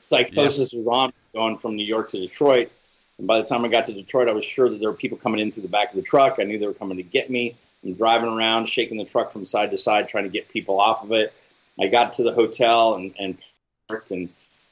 [0.08, 2.72] psychosis was on going from New York to Detroit.
[3.18, 5.18] And by the time I got to Detroit, I was sure that there were people
[5.18, 6.38] coming in through the back of the truck.
[6.40, 7.56] I knew they were coming to get me.
[7.84, 11.04] I'm driving around, shaking the truck from side to side, trying to get people off
[11.04, 11.32] of it.
[11.78, 13.38] I got to the hotel and, and
[13.88, 14.28] parked and,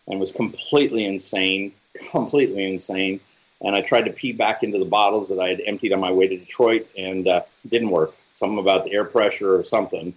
[0.09, 1.73] and was completely insane,
[2.11, 3.21] completely insane.
[3.61, 6.13] And I tried to pee back into the bottles that I had emptied on my
[6.13, 8.15] way to Detroit, and uh, didn't work.
[8.35, 10.15] Something about the air pressure or something.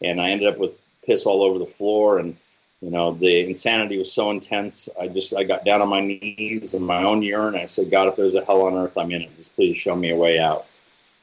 [0.00, 0.72] And I ended up with
[1.04, 2.36] piss all over the floor and
[2.80, 6.74] you know the insanity was so intense i just i got down on my knees
[6.74, 9.22] in my own urine i said god if there's a hell on earth i'm in
[9.22, 10.66] it just please show me a way out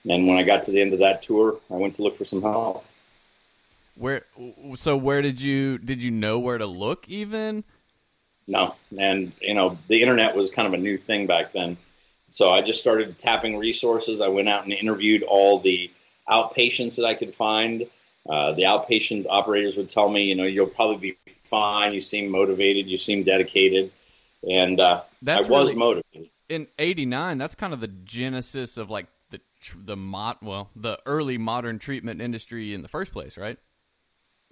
[0.09, 2.25] and when i got to the end of that tour i went to look for
[2.25, 2.85] some help
[3.95, 4.25] Where?
[4.75, 7.63] So where did you did you know where to look even?
[8.47, 8.75] No.
[8.97, 11.77] And you know the internet was kind of a new thing back then.
[12.29, 14.21] So i just started tapping resources.
[14.21, 15.91] I went out and interviewed all the
[16.29, 17.83] outpatients that i could find.
[18.29, 21.93] Uh, the outpatient operators would tell me you know you'll probably be fine.
[21.93, 22.87] You seem motivated.
[22.87, 23.91] You seem dedicated.
[24.49, 26.29] And uh, That's i was really- motivated.
[26.49, 29.39] In '89, that's kind of the genesis of like the
[29.75, 33.57] the mod well the early modern treatment industry in the first place, right?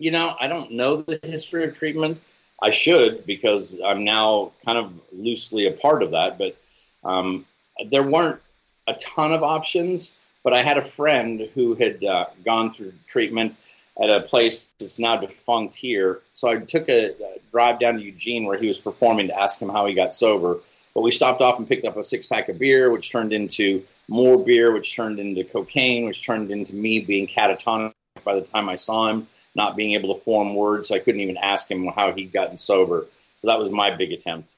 [0.02, 2.22] you know, I don't know the history of treatment.
[2.62, 6.38] I should because I'm now kind of loosely a part of that.
[6.38, 6.56] But
[7.04, 7.46] um,
[7.90, 8.42] there weren't
[8.88, 10.16] a ton of options.
[10.44, 13.56] But I had a friend who had uh, gone through treatment
[14.02, 16.22] at a place that's now defunct here.
[16.34, 19.62] So I took a, a drive down to Eugene where he was performing to ask
[19.62, 20.60] him how he got sober.
[20.94, 23.84] But we stopped off and picked up a six pack of beer, which turned into
[24.08, 27.94] more beer, which turned into cocaine, which turned into me being catatonic
[28.24, 30.88] by the time I saw him not being able to form words.
[30.88, 33.06] So I couldn't even ask him how he'd gotten sober.
[33.38, 34.50] So that was my big attempt.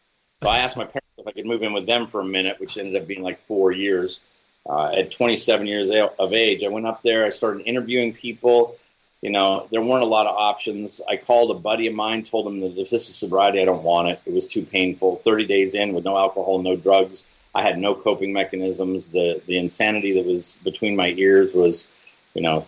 [0.41, 2.59] So I asked my parents if I could move in with them for a minute,
[2.59, 4.21] which ended up being like four years.
[4.67, 7.25] Uh, at 27 years of age, I went up there.
[7.25, 8.77] I started interviewing people.
[9.21, 10.99] You know, there weren't a lot of options.
[11.07, 13.83] I called a buddy of mine, told him that if this is sobriety, I don't
[13.83, 14.21] want it.
[14.25, 15.21] It was too painful.
[15.23, 17.25] 30 days in with no alcohol, no drugs.
[17.53, 19.11] I had no coping mechanisms.
[19.11, 21.87] The the insanity that was between my ears was,
[22.33, 22.67] you know,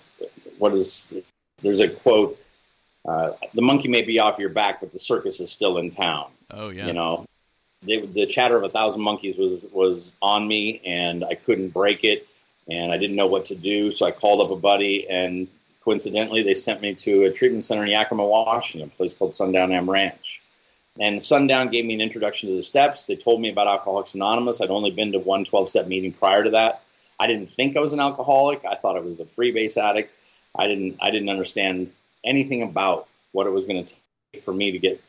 [0.57, 1.11] what is
[1.63, 2.39] there's a quote
[3.07, 6.27] uh, the monkey may be off your back but the circus is still in town.
[6.51, 6.85] Oh yeah.
[6.85, 7.25] you know
[7.81, 12.03] they, the chatter of a thousand monkeys was was on me and i couldn't break
[12.03, 12.27] it
[12.69, 15.47] and i didn't know what to do so i called up a buddy and
[15.83, 19.71] coincidentally they sent me to a treatment center in yakima washington a place called Sundown
[19.71, 20.41] M Ranch.
[20.99, 23.07] And sundown gave me an introduction to the steps.
[23.07, 24.61] They told me about alcoholics anonymous.
[24.61, 26.83] I'd only been to one 12-step meeting prior to that.
[27.19, 28.63] I didn't think i was an alcoholic.
[28.63, 30.13] I thought i was a freebase addict
[30.57, 31.91] I didn't I didn't understand
[32.23, 33.95] anything about what it was going to
[34.33, 35.01] take for me to get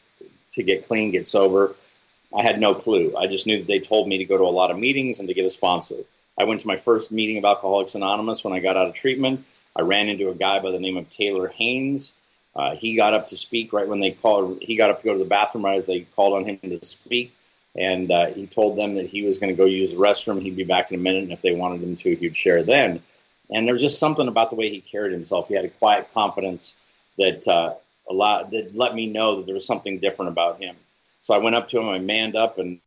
[0.53, 1.75] to get clean, get sober.
[2.37, 3.15] I had no clue.
[3.17, 5.29] I just knew that they told me to go to a lot of meetings and
[5.29, 5.97] to get a sponsor.
[6.37, 9.45] I went to my first meeting of Alcoholics Anonymous when I got out of treatment.
[9.77, 12.15] I ran into a guy by the name of Taylor Haynes.
[12.57, 14.59] Uh, he got up to speak right when they called.
[14.63, 16.85] He got up to go to the bathroom right as they called on him to
[16.85, 17.35] speak.
[17.77, 20.41] and uh, he told them that he was going to go use the restroom.
[20.41, 23.03] He'd be back in a minute, and if they wanted him to, he'd share then.
[23.51, 25.49] And there was just something about the way he carried himself.
[25.49, 26.77] He had a quiet confidence
[27.19, 27.75] that uh,
[28.09, 30.77] a lot that let me know that there was something different about him.
[31.23, 32.81] So I went up to him, I manned up, and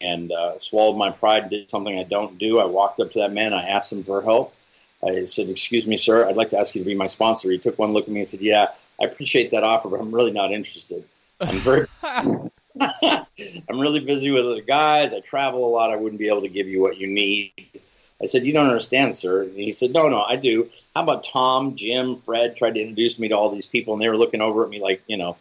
[0.00, 1.48] and uh, swallowed my pride.
[1.50, 2.58] Did something I don't do.
[2.58, 3.54] I walked up to that man.
[3.54, 4.54] I asked him for help.
[5.02, 6.28] I said, "Excuse me, sir.
[6.28, 8.20] I'd like to ask you to be my sponsor." He took one look at me
[8.20, 8.68] and said, "Yeah,
[9.00, 11.04] I appreciate that offer, but I'm really not interested.
[11.40, 11.86] I'm very."
[12.80, 15.12] I'm really busy with other guys.
[15.12, 15.90] I travel a lot.
[15.90, 17.81] I wouldn't be able to give you what you need.
[18.22, 19.42] I said, You don't understand, sir.
[19.42, 20.68] And he said, No, no, I do.
[20.94, 24.08] How about Tom, Jim, Fred tried to introduce me to all these people, and they
[24.08, 25.36] were looking over at me like, you know,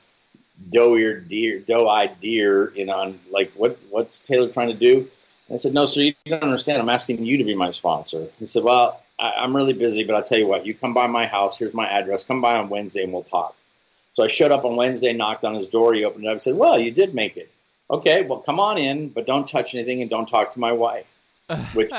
[0.70, 5.08] doe-eared deer, doe-eyed deer, you know, and like, what, what's Taylor trying to do?
[5.48, 6.82] And I said, No, sir, you don't understand.
[6.82, 8.28] I'm asking you to be my sponsor.
[8.40, 11.08] He said, Well, I, I'm really busy, but I'll tell you what, you come by
[11.08, 11.60] my house.
[11.60, 12.24] Here's my address.
[12.24, 13.56] Come by on Wednesday and we'll talk.
[14.14, 15.94] So I showed up on Wednesday, knocked on his door.
[15.94, 17.52] He opened it up and said, Well, you did make it.
[17.90, 21.06] Okay, well, come on in, but don't touch anything and don't talk to my wife.
[21.74, 21.92] Which,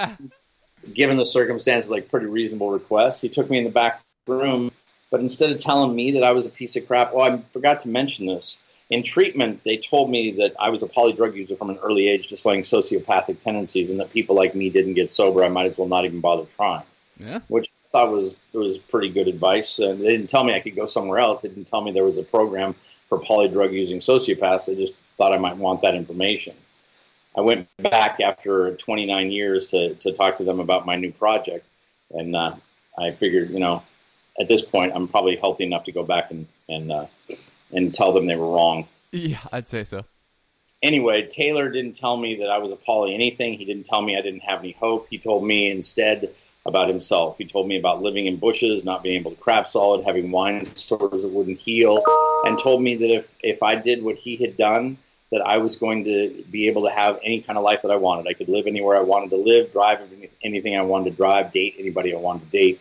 [0.94, 3.22] given the circumstances, like pretty reasonable request.
[3.22, 4.70] He took me in the back room,
[5.10, 7.80] but instead of telling me that I was a piece of crap, oh, I forgot
[7.80, 8.58] to mention this.
[8.90, 12.08] In treatment, they told me that I was a poly drug user from an early
[12.08, 15.42] age, displaying sociopathic tendencies, and that people like me didn't get sober.
[15.42, 16.82] I might as well not even bother trying.
[17.18, 17.40] Yeah.
[17.48, 19.78] Which I thought was was pretty good advice.
[19.78, 21.42] And they didn't tell me I could go somewhere else.
[21.42, 22.74] They didn't tell me there was a program
[23.08, 24.66] for poly drug using sociopaths.
[24.66, 26.54] They just thought I might want that information.
[27.36, 31.66] I went back after 29 years to, to talk to them about my new project.
[32.10, 32.56] And uh,
[32.98, 33.82] I figured, you know,
[34.38, 37.06] at this point, I'm probably healthy enough to go back and, and, uh,
[37.70, 38.86] and tell them they were wrong.
[39.12, 40.04] Yeah, I'd say so.
[40.82, 43.54] Anyway, Taylor didn't tell me that I was a poly anything.
[43.54, 45.06] He didn't tell me I didn't have any hope.
[45.10, 46.34] He told me instead
[46.66, 47.38] about himself.
[47.38, 50.64] He told me about living in bushes, not being able to crap solid, having wine
[50.74, 52.02] stores that wouldn't heal,
[52.44, 54.98] and told me that if, if I did what he had done,
[55.32, 57.96] that I was going to be able to have any kind of life that I
[57.96, 58.28] wanted.
[58.28, 60.00] I could live anywhere I wanted to live, drive
[60.44, 62.80] anything I wanted to drive, date anybody I wanted to date.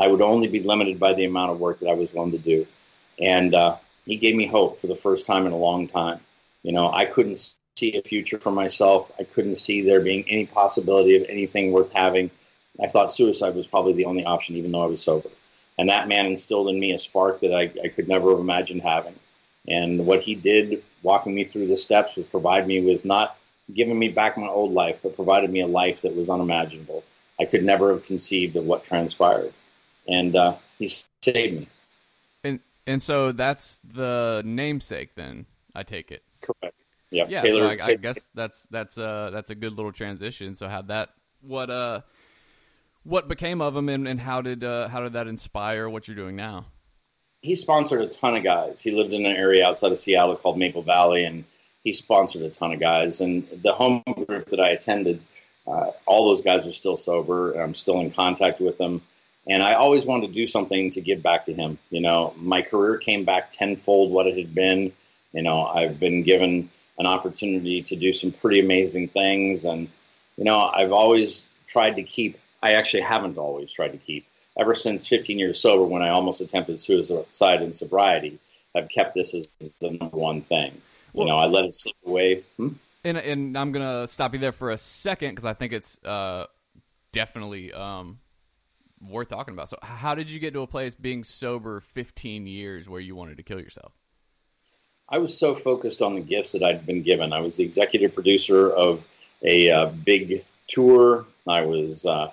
[0.00, 2.38] I would only be limited by the amount of work that I was willing to
[2.38, 2.66] do.
[3.20, 3.76] And uh,
[4.06, 6.20] he gave me hope for the first time in a long time.
[6.62, 7.36] You know, I couldn't
[7.76, 9.12] see a future for myself.
[9.18, 12.30] I couldn't see there being any possibility of anything worth having.
[12.82, 15.28] I thought suicide was probably the only option, even though I was sober.
[15.76, 18.82] And that man instilled in me a spark that I, I could never have imagined
[18.82, 19.14] having.
[19.68, 23.36] And what he did, walking me through the steps, was provide me with not
[23.74, 27.04] giving me back my old life, but provided me a life that was unimaginable.
[27.38, 29.52] I could never have conceived of what transpired.
[30.08, 31.68] And uh, he saved me.
[32.42, 35.14] And and so that's the namesake.
[35.14, 36.22] Then I take it.
[36.40, 36.74] Correct.
[37.10, 37.26] Yeah.
[37.28, 37.42] Yeah.
[37.42, 40.54] Taylor, so I, I guess that's that's uh that's a good little transition.
[40.54, 41.10] So how that
[41.42, 42.00] what uh
[43.02, 46.16] what became of him and, and how did uh how did that inspire what you're
[46.16, 46.66] doing now?
[47.42, 48.80] He sponsored a ton of guys.
[48.80, 51.44] He lived in an area outside of Seattle called Maple Valley, and
[51.84, 53.20] he sponsored a ton of guys.
[53.20, 55.22] And the home group that I attended,
[55.66, 57.52] uh, all those guys are still sober.
[57.52, 59.02] I'm still in contact with them.
[59.46, 61.78] And I always wanted to do something to give back to him.
[61.90, 64.92] You know, my career came back tenfold what it had been.
[65.32, 66.68] You know, I've been given
[66.98, 69.64] an opportunity to do some pretty amazing things.
[69.64, 69.88] And,
[70.36, 74.26] you know, I've always tried to keep, I actually haven't always tried to keep
[74.58, 78.38] ever since 15 years sober, when I almost attempted suicide in sobriety,
[78.74, 80.80] I've kept this as the number one thing.
[81.12, 82.42] Well- you know, I let it slip away.
[82.56, 82.68] Hmm?
[83.02, 86.46] And and I'm gonna stop you there for a second because I think it's uh
[87.12, 88.18] definitely um
[89.08, 89.70] worth talking about.
[89.70, 93.38] So how did you get to a place being sober 15 years where you wanted
[93.38, 93.92] to kill yourself?
[95.08, 97.32] I was so focused on the gifts that I'd been given.
[97.32, 99.02] I was the executive producer of
[99.42, 101.26] a uh, big tour.
[101.48, 102.30] I was uh,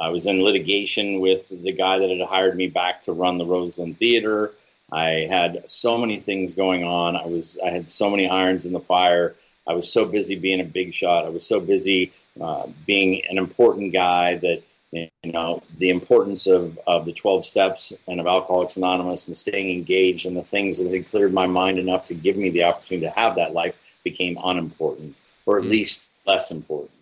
[0.00, 3.46] I was in litigation with the guy that had hired me back to run the
[3.46, 4.52] Roseland Theater.
[4.92, 7.16] I had so many things going on.
[7.16, 9.34] I was I had so many irons in the fire.
[9.66, 11.26] I was so busy being a big shot.
[11.26, 16.78] I was so busy uh, being an important guy that you know the importance of,
[16.86, 20.90] of the 12 steps and of alcoholics anonymous and staying engaged and the things that
[20.90, 23.74] had cleared my mind enough to give me the opportunity to have that life
[24.04, 25.70] became unimportant or at Mm.
[25.70, 26.92] least less important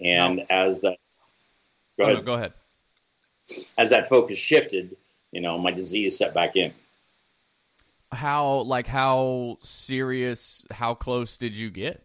[0.00, 0.98] and as that
[1.98, 2.16] go Oh, ahead.
[2.18, 2.52] no, go ahead.
[3.76, 4.96] as that focus shifted
[5.32, 6.72] you know my disease set back in.
[8.10, 10.64] How like how serious?
[10.70, 12.02] How close did you get?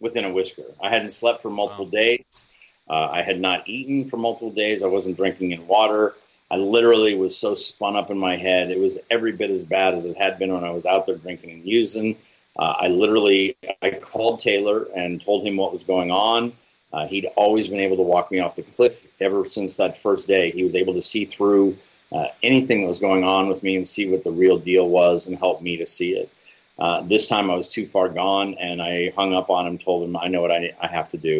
[0.00, 0.64] within a whisker.
[0.82, 2.46] I hadn't slept for multiple days.
[2.90, 4.82] Uh, i had not eaten for multiple days.
[4.82, 6.14] I wasn't drinking in water.
[6.50, 8.70] I literally was so spun up in my head.
[8.70, 11.14] It was every bit as bad as it had been when i was out there
[11.16, 12.16] drinking and using.
[12.58, 16.52] Uh, i literally i called taylor and told him what was going on
[16.94, 20.24] uh, he'd always been able to walk me off the cliff ever since that first
[20.34, 21.76] day he was able to see through
[22.12, 25.26] uh, anything that was going on with me and see what the real deal was
[25.26, 26.28] and help me to see it
[26.84, 30.00] Uh, this time I was too far gone, and I hung up on him, told
[30.04, 31.36] him I know what I, I have to do.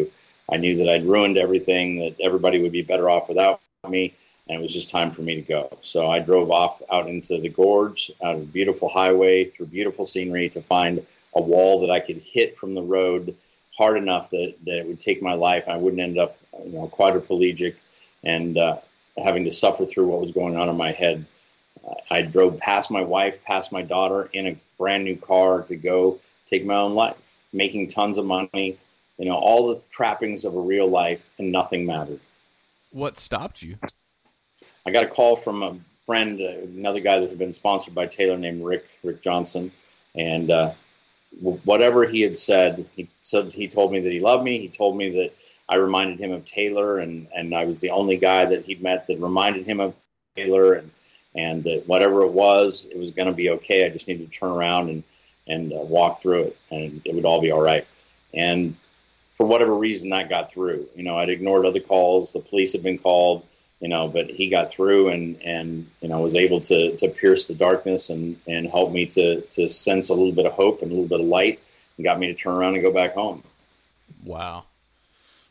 [0.53, 3.59] I knew that I'd ruined everything, that everybody would be better off without
[3.97, 4.03] me,
[4.47, 5.63] and it was just time for me to go.
[5.81, 10.05] So I drove off out into the gorge, out of a beautiful highway, through beautiful
[10.05, 13.35] scenery to find a wall that I could hit from the road
[13.77, 15.67] hard enough that, that it would take my life.
[15.67, 17.75] I wouldn't end up, you know, quadriplegic
[18.23, 18.77] and uh,
[19.23, 21.25] having to suffer through what was going on in my head.
[22.09, 26.19] I drove past my wife, past my daughter in a brand new car to go
[26.45, 27.17] take my own life,
[27.53, 28.77] making tons of money,
[29.17, 32.19] you know, all the trappings of a real life, and nothing mattered.
[32.91, 33.77] What stopped you?
[34.85, 38.37] I got a call from a friend, another guy that had been sponsored by Taylor
[38.37, 39.71] named Rick Rick Johnson,
[40.15, 40.73] and uh,
[41.41, 44.59] whatever he had said, he said he told me that he loved me.
[44.59, 45.33] He told me that
[45.67, 49.07] I reminded him of Taylor, and and I was the only guy that he'd met
[49.07, 49.93] that reminded him of
[50.35, 50.91] Taylor, and
[51.35, 53.85] and that whatever it was, it was going to be okay.
[53.85, 55.03] I just needed to turn around and
[55.47, 57.85] and uh, walk through it, and it would all be all right.
[58.33, 58.75] And
[59.33, 60.87] for whatever reason, that got through.
[60.95, 62.33] You know, I'd ignored other calls.
[62.33, 63.45] The police had been called
[63.79, 67.47] you know, but he got through and, and, you know, was able to, to pierce
[67.47, 70.91] the darkness and, and help me to, to sense a little bit of hope and
[70.91, 71.59] a little bit of light
[71.97, 73.43] and got me to turn around and go back home.
[74.23, 74.65] Wow.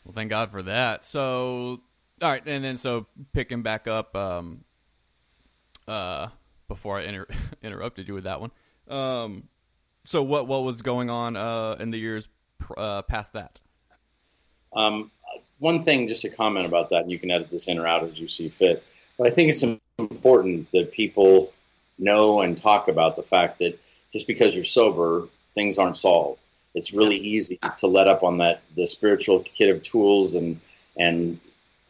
[0.05, 1.05] Well, thank God for that.
[1.05, 1.81] So,
[2.23, 2.43] all right.
[2.47, 4.65] And then, so picking back up, um,
[5.87, 6.29] uh,
[6.67, 7.29] before I inter-
[7.63, 8.51] interrupted you with that one.
[8.89, 9.49] Um,
[10.05, 12.29] so what, what was going on, uh, in the years,
[12.77, 13.61] uh, past that?
[14.75, 15.11] Um,
[15.65, 18.05] one thing, just to comment about that, and you can edit this in or out
[18.05, 18.85] as you see fit.
[19.17, 19.65] But I think it's
[19.99, 21.53] important that people
[21.99, 23.81] know and talk about the fact that
[24.13, 26.39] just because you're sober, things aren't solved.
[26.75, 30.61] It's really easy to let up on that the spiritual kit of tools and
[30.99, 31.41] and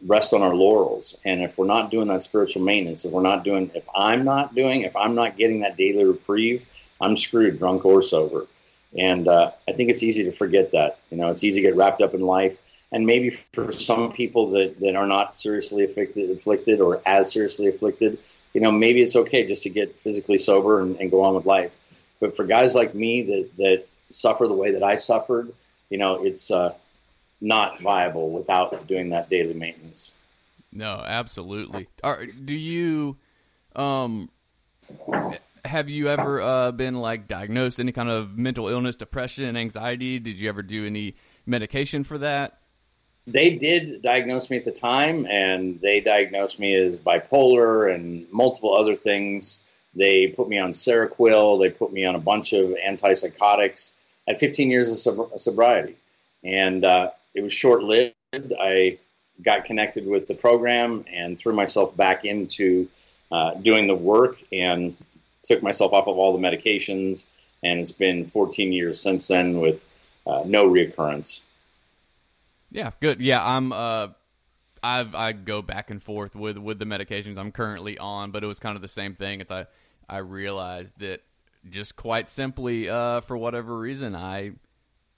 [0.07, 1.19] rest on our laurels.
[1.25, 4.55] And if we're not doing that spiritual maintenance, if we're not doing, if I'm not
[4.55, 6.65] doing, if I'm not getting that daily reprieve,
[7.01, 8.47] I'm screwed, drunk or sober.
[8.97, 10.99] And uh, I think it's easy to forget that.
[11.11, 12.57] You know, it's easy to get wrapped up in life
[12.95, 17.67] and maybe for some people that, that are not seriously afflicted, afflicted or as seriously
[17.67, 18.17] afflicted,
[18.53, 21.45] you know, maybe it's okay just to get physically sober and, and go on with
[21.45, 21.73] life.
[22.21, 25.53] But for guys like me that, that suffer the way that I suffered,
[25.91, 26.73] you know, it's uh,
[27.41, 30.15] not viable without doing that daily maintenance.
[30.71, 31.89] No, absolutely.
[32.05, 33.17] Are, do you,
[33.75, 34.31] um,
[35.65, 40.21] have you ever uh, been like diagnosed any kind of mental illness, depression, anxiety?
[40.21, 42.61] Did you ever do any medication for that?
[43.27, 48.75] They did diagnose me at the time, and they diagnosed me as bipolar and multiple
[48.75, 49.65] other things.
[49.95, 51.61] They put me on Seroquel.
[51.61, 53.93] They put me on a bunch of antipsychotics.
[54.27, 55.97] I had 15 years of sob- sobriety,
[56.43, 58.15] and uh, it was short lived.
[58.35, 58.99] I
[59.43, 62.89] got connected with the program and threw myself back into
[63.33, 64.97] uh, doing the work and
[65.43, 67.27] took myself off of all the medications.
[67.63, 69.87] And it's been 14 years since then with
[70.27, 71.41] uh, no reoccurrence.
[72.75, 73.21] Yeah, good.
[73.21, 73.73] Yeah, I'm.
[73.73, 74.09] Uh,
[74.83, 78.49] I've I go back and forth with with the medications I'm currently on, but it
[78.49, 79.41] was kind of the same thing.
[79.41, 79.67] It's I
[80.09, 81.23] I realized that
[81.71, 84.55] just quite simply, uh, for whatever reason, I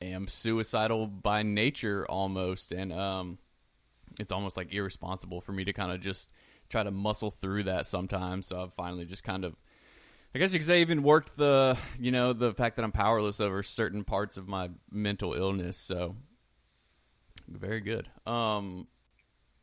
[0.03, 3.39] am suicidal by nature almost, and um,
[4.21, 6.29] it's almost like irresponsible for me to kind of just
[6.69, 8.49] try to muscle through that sometimes.
[8.49, 9.57] So I've finally just kind of
[10.35, 13.41] I guess you could say even worked the you know the fact that I'm powerless
[13.41, 15.79] over certain parts of my mental illness.
[15.79, 16.17] So
[17.49, 18.09] very good.
[18.27, 18.87] Um,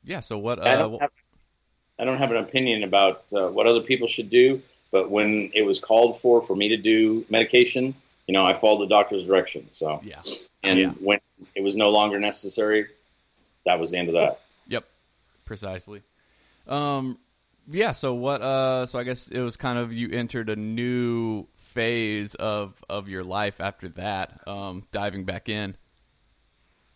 [0.04, 0.20] yeah.
[0.20, 0.60] So what?
[0.60, 1.12] Uh, I, don't have,
[2.00, 4.62] I don't have an opinion about uh, what other people should do,
[4.92, 7.96] but when it was called for for me to do medication,
[8.28, 9.68] you know, I followed the doctor's direction.
[9.74, 10.22] So yeah.
[10.64, 10.90] And yeah.
[11.00, 11.20] when
[11.56, 12.88] it was no longer necessary,
[13.66, 14.40] that was the end of that.
[14.68, 14.86] Yep.
[15.46, 16.02] Precisely.
[16.68, 17.18] Um,
[17.70, 17.92] yeah.
[17.92, 18.42] So what?
[18.42, 23.10] Uh, so I guess it was kind of you entered a new phase of of
[23.10, 24.48] your life after that.
[24.48, 25.76] Um, diving back in.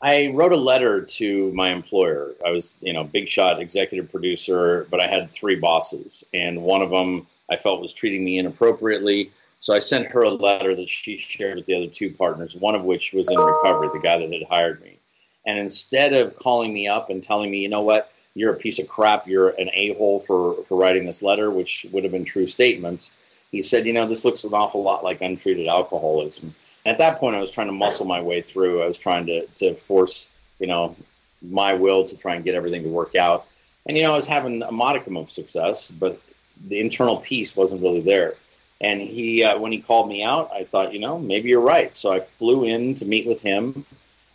[0.01, 2.35] I wrote a letter to my employer.
[2.45, 6.81] I was, you know, big shot executive producer, but I had three bosses, and one
[6.81, 9.31] of them I felt was treating me inappropriately.
[9.59, 12.75] So I sent her a letter that she shared with the other two partners, one
[12.75, 14.99] of which was in recovery, the guy that had hired me.
[15.47, 18.77] And instead of calling me up and telling me, you know what, you're a piece
[18.77, 22.25] of crap, you're an a hole for, for writing this letter, which would have been
[22.25, 23.13] true statements,
[23.49, 26.53] he said, you know, this looks an awful lot like untreated alcoholism
[26.87, 28.81] at that point, I was trying to muscle my way through.
[28.81, 30.29] I was trying to, to force,
[30.59, 30.95] you know,
[31.41, 33.45] my will to try and get everything to work out.
[33.85, 36.21] And, you know, I was having a modicum of success, but
[36.67, 38.35] the internal peace wasn't really there.
[38.79, 41.95] And he, uh, when he called me out, I thought, you know, maybe you're right.
[41.95, 43.85] So I flew in to meet with him,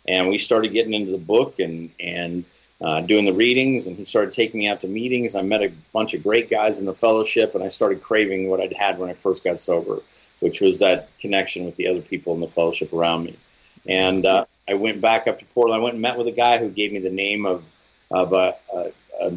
[0.07, 2.43] and we started getting into the book and and
[2.81, 3.87] uh, doing the readings.
[3.87, 5.35] And he started taking me out to meetings.
[5.35, 8.59] I met a bunch of great guys in the fellowship, and I started craving what
[8.59, 10.01] I'd had when I first got sober
[10.43, 13.37] which was that connection with the other people in the fellowship around me.
[13.85, 15.79] And uh, I went back up to Portland.
[15.79, 17.63] I went and met with a guy who gave me the name of
[18.11, 18.91] of a, a,
[19.21, 19.31] a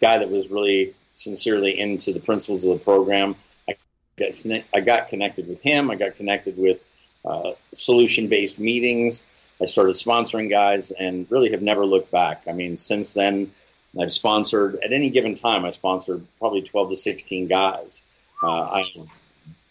[0.00, 3.36] guy that was really sincerely into the principles of the program.
[3.68, 3.76] I
[4.16, 5.90] got, I got connected with him.
[5.90, 6.82] I got connected with
[7.24, 9.26] uh, solution based meetings.
[9.60, 12.44] I started sponsoring guys and really have never looked back.
[12.48, 13.52] I mean, since then,
[14.00, 15.64] I've sponsored at any given time.
[15.64, 18.04] I sponsored probably 12 to 16 guys.
[18.42, 18.82] Uh, I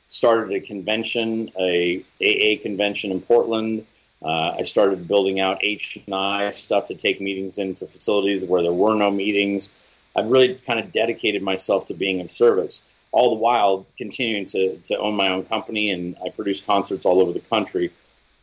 [0.07, 3.85] started a convention, a AA convention in Portland.
[4.23, 8.63] Uh, I started building out H and I stuff to take meetings into facilities where
[8.63, 9.73] there were no meetings.
[10.15, 12.81] I've really kind of dedicated myself to being of service,
[13.11, 17.21] all the while continuing to, to own my own company, and I produce concerts all
[17.21, 17.93] over the country,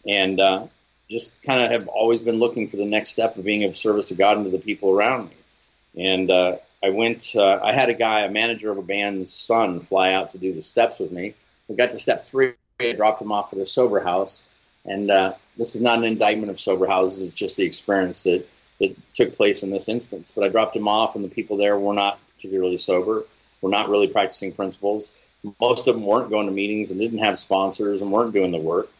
[0.06, 0.66] and uh,
[1.10, 4.08] just kind of have always been looking for the next step of being of service
[4.08, 6.06] to God and to the people around me.
[6.06, 9.80] And uh, I went, uh, I had a guy, a manager of a band's son,
[9.80, 11.34] fly out to do the steps with me.
[11.68, 14.44] We got to step three, I dropped him off at a sober house,
[14.84, 17.22] and uh, this is not an indictment of sober houses.
[17.22, 18.46] It's just the experience that,
[18.80, 20.32] that took place in this instance.
[20.34, 23.24] But I dropped him off, and the people there were not particularly sober.
[23.60, 25.14] Were not really practicing principles.
[25.58, 28.58] Most of them weren't going to meetings and didn't have sponsors and weren't doing the
[28.58, 28.90] work.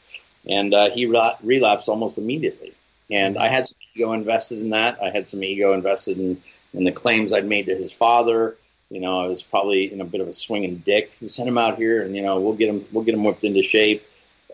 [0.48, 2.72] And uh, he re- relapsed almost immediately.
[3.10, 5.02] And I had some ego invested in that.
[5.02, 6.42] I had some ego invested in,
[6.72, 8.56] in the claims I'd made to his father.
[8.91, 11.14] You know, I was probably in a bit of a swinging dick.
[11.26, 13.62] Send him out here, and you know, we'll get him, we'll get him whipped into
[13.62, 14.07] shape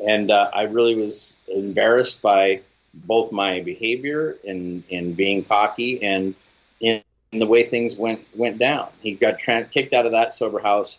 [0.07, 2.61] and uh, I really was embarrassed by
[2.93, 6.35] both my behavior and in being cocky and
[6.81, 7.03] in
[7.33, 8.89] the way things went went down.
[9.03, 10.99] He got tra- kicked out of that sober house,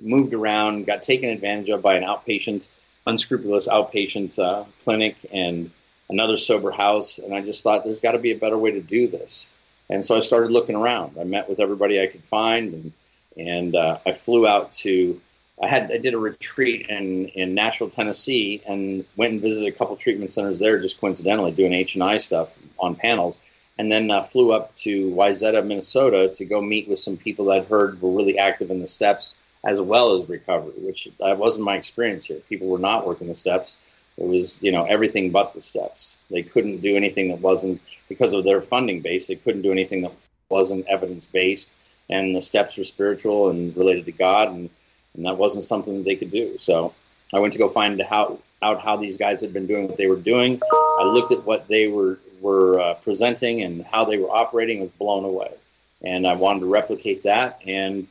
[0.00, 2.68] moved around, got taken advantage of by an outpatient,
[3.06, 5.70] unscrupulous outpatient uh, clinic and
[6.08, 7.18] another sober house.
[7.18, 9.48] And I just thought there's got to be a better way to do this.
[9.88, 11.16] And so I started looking around.
[11.18, 12.92] I met with everybody I could find, and
[13.36, 15.20] and uh, I flew out to
[15.62, 19.76] I had I did a retreat in in Nashville, Tennessee, and went and visited a
[19.76, 23.40] couple treatment centers there, just coincidentally doing H and I stuff on panels,
[23.78, 27.62] and then uh, flew up to Wayzata, Minnesota, to go meet with some people that
[27.62, 31.64] I'd heard were really active in the steps as well as recovery, which that wasn't
[31.64, 32.38] my experience here.
[32.48, 33.76] People were not working the steps.
[34.18, 36.16] It was you know everything but the steps.
[36.30, 39.26] They couldn't do anything that wasn't because of their funding base.
[39.26, 40.12] They couldn't do anything that
[40.48, 41.72] wasn't evidence based,
[42.08, 44.70] and the steps were spiritual and related to God and
[45.16, 46.58] and that wasn't something that they could do.
[46.58, 46.94] So
[47.32, 50.06] I went to go find how, out how these guys had been doing what they
[50.06, 50.60] were doing.
[50.72, 54.80] I looked at what they were were uh, presenting and how they were operating.
[54.80, 55.52] was blown away,
[56.02, 57.60] and I wanted to replicate that.
[57.66, 58.06] And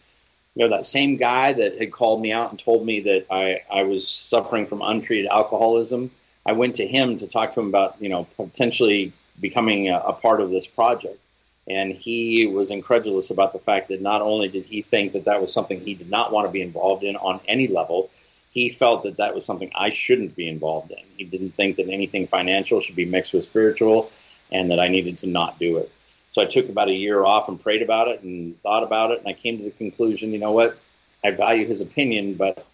[0.56, 3.62] you know that same guy that had called me out and told me that I,
[3.70, 6.12] I was suffering from untreated alcoholism.
[6.46, 10.14] I went to him to talk to him about you know potentially becoming a, a
[10.14, 11.20] part of this project
[11.68, 15.42] and he was incredulous about the fact that not only did he think that that
[15.42, 18.10] was something he did not want to be involved in on any level,
[18.52, 21.04] he felt that that was something I shouldn't be involved in.
[21.18, 24.12] He didn't think that anything financial should be mixed with spiritual,
[24.52, 25.92] and that I needed to not do it.
[26.36, 29.20] So I took about a year off and prayed about it and thought about it,
[29.20, 30.78] and I came to the conclusion, you know what?
[31.24, 32.66] I value his opinion, but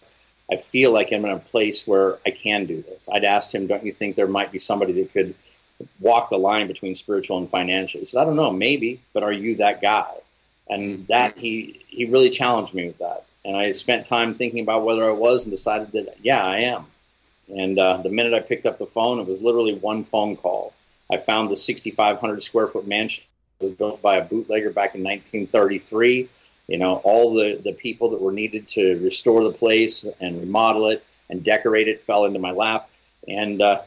[0.50, 3.08] I feel like I'm in a place where I can do this.
[3.10, 5.34] I'd asked him, don't you think there might be somebody that could–
[6.00, 8.00] walk the line between spiritual and financial.
[8.00, 10.12] He said, I don't know, maybe, but are you that guy?
[10.68, 11.04] And mm-hmm.
[11.08, 13.24] that he he really challenged me with that.
[13.44, 16.86] And I spent time thinking about whether I was and decided that yeah, I am.
[17.48, 20.72] And uh, the minute I picked up the phone, it was literally one phone call.
[21.12, 23.24] I found the 6,500 square foot mansion
[23.62, 26.28] was built by a bootlegger back in 1933.
[26.68, 30.88] You know, all the, the people that were needed to restore the place and remodel
[30.88, 32.88] it and decorate it fell into my lap.
[33.26, 33.82] And uh,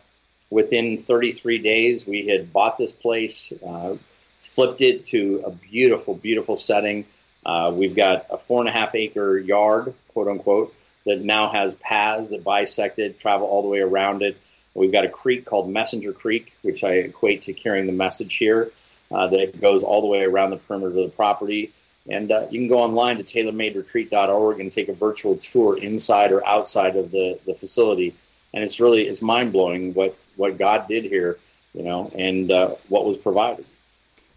[0.50, 3.96] within 33 days, we had bought this place, uh,
[4.42, 7.06] flipped it to a beautiful, beautiful setting.
[7.46, 11.76] Uh, we've got a four and a half acre yard, quote unquote, that now has
[11.76, 14.38] paths that bisect it, travel all the way around it.
[14.74, 18.72] We've got a creek called Messenger Creek, which I equate to carrying the message here,
[19.12, 21.74] uh, that goes all the way around the perimeter of the property.
[22.10, 26.46] And uh, you can go online to taylormaderetreat.org and take a virtual tour inside or
[26.48, 28.16] outside of the, the facility.
[28.54, 31.38] And it's really it's mind blowing what what God did here,
[31.74, 33.66] you know, and uh, what was provided.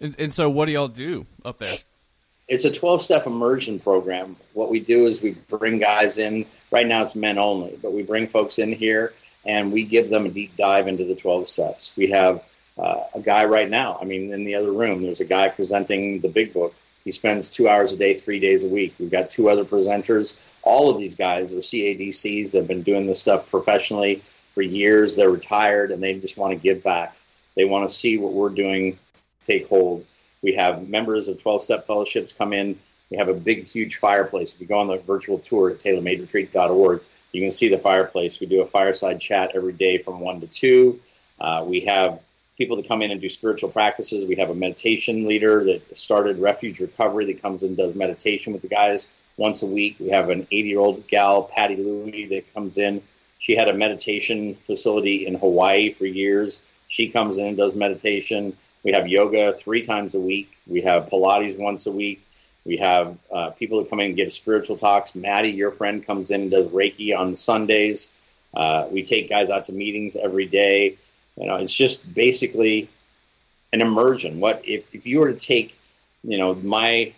[0.00, 1.76] And, and so, what do y'all do up there?
[2.48, 4.36] It's a 12 step immersion program.
[4.54, 6.46] What we do is we bring guys in.
[6.70, 9.12] Right now, it's men only, but we bring folks in here
[9.44, 11.92] and we give them a deep dive into the 12 steps.
[11.96, 12.42] We have
[12.78, 13.98] uh, a guy right now.
[14.00, 16.74] I mean, in the other room, there's a guy presenting the big book.
[17.04, 18.94] He spends two hours a day, three days a week.
[18.98, 20.36] We've got two other presenters.
[20.62, 24.22] All of these guys are CADCs that have been doing this stuff professionally
[24.54, 25.16] for years.
[25.16, 27.16] They're retired and they just want to give back.
[27.56, 28.98] They want to see what we're doing
[29.46, 30.04] take hold.
[30.42, 32.78] We have members of 12 step fellowships come in.
[33.10, 34.54] We have a big, huge fireplace.
[34.54, 37.02] If you go on the virtual tour at taylormaderetreat.org,
[37.32, 38.38] You can see the fireplace.
[38.38, 41.00] We do a fireside chat every day from 1 to 2.
[41.40, 42.20] Uh, we have
[42.58, 44.26] people that come in and do spiritual practices.
[44.26, 48.62] We have a meditation leader that started Refuge Recovery that comes and does meditation with
[48.62, 49.96] the guys once a week.
[50.00, 53.00] We have an 80 year old gal, Patty Louie, that comes in.
[53.38, 56.60] She had a meditation facility in Hawaii for years.
[56.88, 58.56] She comes in and does meditation.
[58.82, 60.50] We have yoga three times a week.
[60.66, 62.24] We have Pilates once a week.
[62.64, 65.14] We have uh, people that come in and give spiritual talks.
[65.14, 68.10] Maddie, your friend, comes in and does Reiki on Sundays.
[68.52, 70.96] Uh, we take guys out to meetings every day.
[71.38, 72.88] You know, it's just basically
[73.72, 74.40] an immersion.
[74.40, 75.76] What if, if you were to take,
[76.22, 77.12] you know, my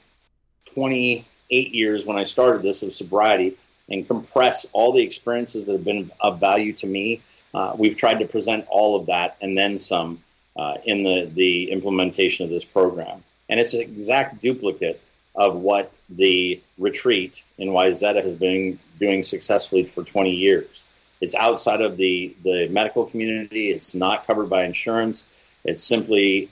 [0.74, 3.56] 28 years when I started this of sobriety
[3.88, 7.22] and compress all the experiences that have been of value to me,
[7.54, 10.22] uh, we've tried to present all of that and then some
[10.56, 13.22] uh, in the, the implementation of this program.
[13.48, 15.00] And it's an exact duplicate
[15.34, 20.84] of what the retreat in Wayzata has been doing successfully for 20 years.
[21.20, 23.70] It's outside of the, the medical community.
[23.70, 25.26] It's not covered by insurance.
[25.64, 26.50] It's simply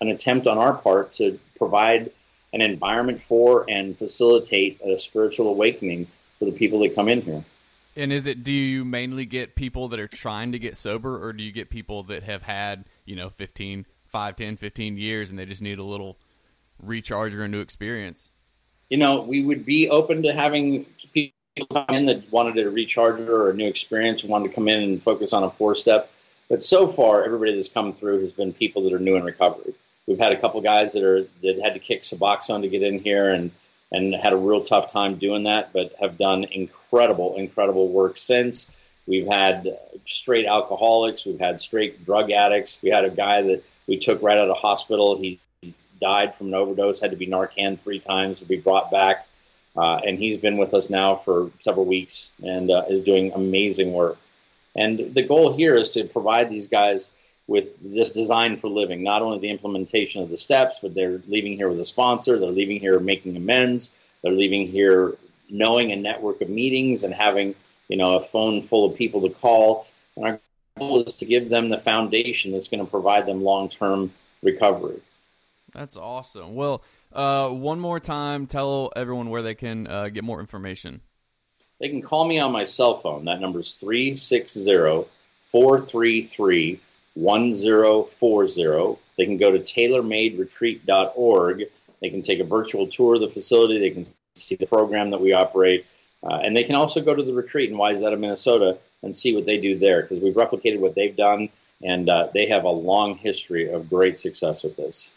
[0.00, 2.10] an attempt on our part to provide
[2.52, 6.06] an environment for and facilitate a spiritual awakening
[6.38, 7.44] for the people that come in here.
[7.96, 11.32] And is it do you mainly get people that are trying to get sober or
[11.32, 15.38] do you get people that have had, you know, 15, 5, 10, 15 years and
[15.38, 16.18] they just need a little
[16.80, 18.30] recharge or a new experience?
[18.88, 20.86] You know, we would be open to having
[21.58, 24.80] people come in that wanted a recharger or a new experience, wanted to come in
[24.80, 26.10] and focus on a four step.
[26.48, 29.74] But so far, everybody that's come through has been people that are new in recovery.
[30.06, 33.00] We've had a couple guys that are that had to kick Suboxone to get in
[33.00, 33.50] here and
[33.90, 38.70] and had a real tough time doing that, but have done incredible, incredible work since.
[39.06, 42.78] We've had straight alcoholics, we've had straight drug addicts.
[42.82, 45.18] We had a guy that we took right out of hospital.
[45.18, 45.40] He
[46.00, 49.26] died from an overdose, had to be Narcan three times to be brought back.
[49.76, 53.92] Uh, and he's been with us now for several weeks and uh, is doing amazing
[53.92, 54.18] work.
[54.74, 57.10] And the goal here is to provide these guys
[57.46, 61.56] with this design for living, not only the implementation of the steps, but they're leaving
[61.56, 65.16] here with a sponsor, they're leaving here making amends, they're leaving here
[65.48, 67.54] knowing a network of meetings and having,
[67.88, 69.86] you know, a phone full of people to call.
[70.16, 70.40] And our
[70.78, 74.12] goal is to give them the foundation that's going to provide them long-term
[74.42, 75.00] recovery.
[75.72, 76.54] That's awesome.
[76.54, 81.02] Well, uh, one more time, tell everyone where they can uh, get more information.
[81.80, 83.26] They can call me on my cell phone.
[83.26, 85.06] That number is 360
[85.50, 86.80] 433
[87.14, 88.98] 1040.
[89.16, 91.64] They can go to taylormaderetreat.org.
[92.00, 93.80] They can take a virtual tour of the facility.
[93.80, 94.04] They can
[94.36, 95.86] see the program that we operate.
[96.22, 99.46] Uh, and they can also go to the retreat in Wayzata, Minnesota, and see what
[99.46, 101.48] they do there because we've replicated what they've done,
[101.82, 105.12] and uh, they have a long history of great success with this.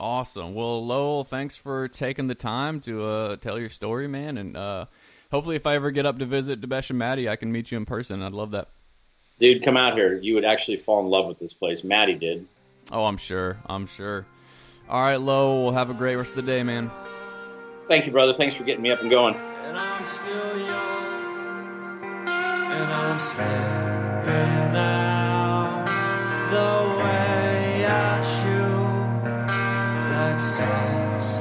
[0.00, 0.54] Awesome.
[0.54, 4.38] Well, Lowell, thanks for taking the time to uh, tell your story, man.
[4.38, 4.86] And uh,
[5.30, 7.76] hopefully, if I ever get up to visit Debesh and Maddie, I can meet you
[7.76, 8.22] in person.
[8.22, 8.68] I'd love that.
[9.38, 10.16] Dude, come out here.
[10.16, 11.84] You would actually fall in love with this place.
[11.84, 12.46] Maddie did.
[12.90, 13.58] Oh, I'm sure.
[13.66, 14.24] I'm sure.
[14.88, 16.90] All right, Lowell, we'll have a great rest of the day, man.
[17.86, 18.32] Thank you, brother.
[18.32, 19.34] Thanks for getting me up and going.
[19.34, 25.84] And I'm still young, and I'm slipping out
[26.50, 26.79] the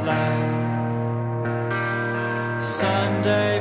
[0.09, 0.49] slide.
[2.61, 3.58] Sunday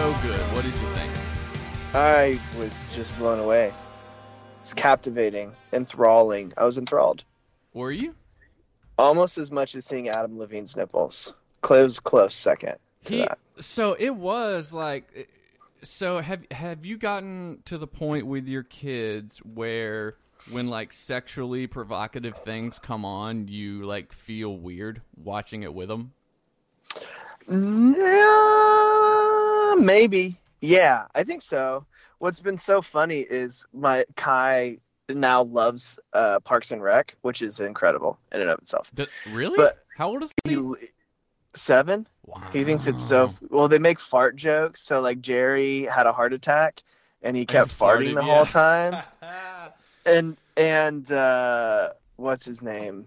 [0.00, 0.40] So good.
[0.54, 1.12] What did you think?
[1.92, 3.70] I was just blown away.
[4.62, 6.54] It's captivating, enthralling.
[6.56, 7.22] I was enthralled.
[7.74, 8.14] Were you?
[8.96, 11.34] Almost as much as seeing Adam Levine's nipples.
[11.60, 13.38] Close, close second to He, that.
[13.58, 15.28] so it was like
[15.82, 20.16] so have have you gotten to the point with your kids where
[20.50, 26.14] when like sexually provocative things come on you like feel weird watching it with them
[27.50, 27.56] Yeah,
[29.78, 30.36] maybe.
[30.60, 31.86] Yeah, I think so.
[32.18, 34.78] What's been so funny is my Kai
[35.08, 38.90] now loves uh, Parks and Rec, which is incredible in and of itself.
[38.94, 40.74] D- really But- how old is he He,
[41.54, 42.06] seven.
[42.24, 42.40] wow.
[42.52, 43.30] He thinks it's so.
[43.50, 44.80] Well, they make fart jokes.
[44.82, 46.82] So like Jerry had a heart attack,
[47.22, 48.34] and he kept farted, farting the yeah.
[48.34, 49.02] whole time.
[50.06, 53.04] and and uh, what's his name?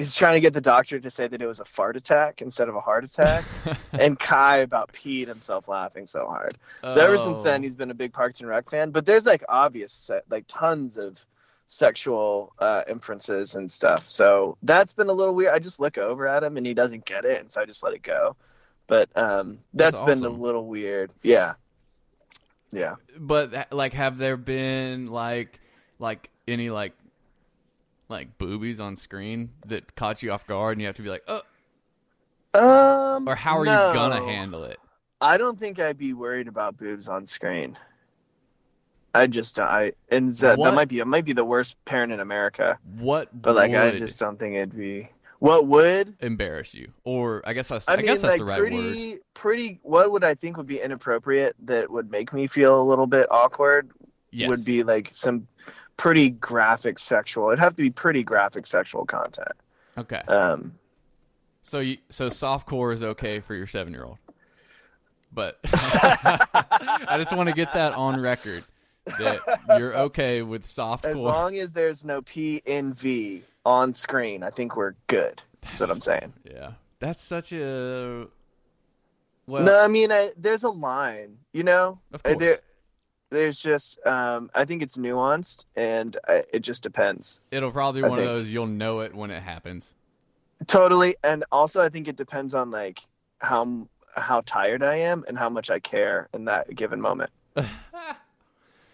[0.00, 2.68] He's trying to get the doctor to say that it was a fart attack instead
[2.68, 3.44] of a heart attack,
[3.92, 6.56] and Kai about peed himself laughing so hard.
[6.90, 7.42] So ever since Oh.
[7.42, 8.90] then, he's been a big Parks and Rec fan.
[8.90, 11.24] But there's like obvious, like tons of
[11.66, 14.10] sexual uh, inferences and stuff.
[14.10, 15.52] So that's been a little weird.
[15.54, 17.82] I just look over at him and he doesn't get it, and so I just
[17.82, 18.36] let it go.
[18.86, 21.12] But um, That's that's been a little weird.
[21.22, 21.54] Yeah,
[22.70, 22.96] yeah.
[23.18, 25.60] But like, have there been like
[26.00, 26.92] like any like
[28.10, 31.24] like boobies on screen that caught you off guard, and you have to be like,
[31.28, 31.42] oh,
[32.54, 33.88] Um, or how are no.
[33.88, 34.78] you gonna handle it?
[35.20, 37.78] I don't think I'd be worried about boobs on screen.
[39.14, 40.70] I just I and that, What?
[40.70, 43.96] that might be it might be the worst parent in America, What but like I
[43.98, 45.08] just don't think it'd be.
[45.40, 46.92] What would embarrass you?
[47.02, 48.06] Or I guess that's I, I, mean?
[48.06, 49.20] guess that's like the right pretty word.
[49.34, 49.80] pretty.
[49.82, 53.26] What would I think would be inappropriate that would make me feel a little bit
[53.30, 53.90] awkward
[54.32, 54.48] Yes.
[54.48, 55.48] would be like some
[56.00, 57.48] pretty graphic sexual.
[57.48, 59.52] It'd have to be pretty graphic sexual content.
[59.98, 60.22] okay.
[60.28, 60.72] Um,
[61.62, 64.16] So you so softcore is okay for your seven year old,
[65.32, 68.64] but I just want to get that on record
[69.18, 71.10] that you're okay with softcore.
[71.10, 75.42] as long as there's no P in V on screen, I think we're good.
[75.60, 76.32] That's what I'm saying.
[76.50, 78.26] yeah, that's such a
[79.46, 79.62] well.
[79.64, 81.98] no, I mean, I, there's a line, you know.
[82.14, 82.38] Of Uh, course.
[82.38, 82.58] There,
[83.30, 87.40] there's just, um, I think it's nuanced, and I, it just depends.
[87.50, 89.94] It'll probably be I one think- of those you'll know it when it happens.
[90.66, 93.00] Totally, and also I think it depends on like
[93.38, 97.30] how how tired I am and how much I care in that given moment.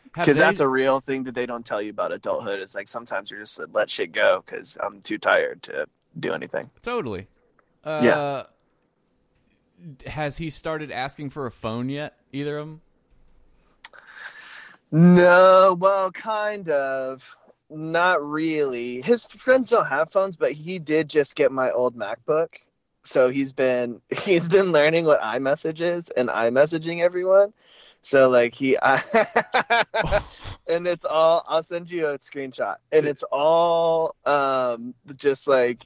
[0.04, 2.60] Because they- that's a real thing that they don't tell you about adulthood.
[2.60, 5.86] It's like sometimes you're just let shit go because I'm too tired to
[6.18, 6.70] do anything.
[6.82, 7.26] totally.
[7.84, 8.42] Uh, Yeah.
[10.06, 12.16] Has he started asking for a phone yet?
[12.32, 12.80] Either of them?
[14.90, 17.36] No, well, kind of.
[17.68, 19.00] Not really.
[19.00, 22.48] His friends don't have phones, but he did just get my old MacBook.
[23.04, 27.52] So he's been he's been learning what iMessage is and iMessaging everyone.
[28.02, 29.02] So like he I,
[30.68, 32.76] and it's all I'll send you a screenshot.
[32.92, 35.84] And it's all um just like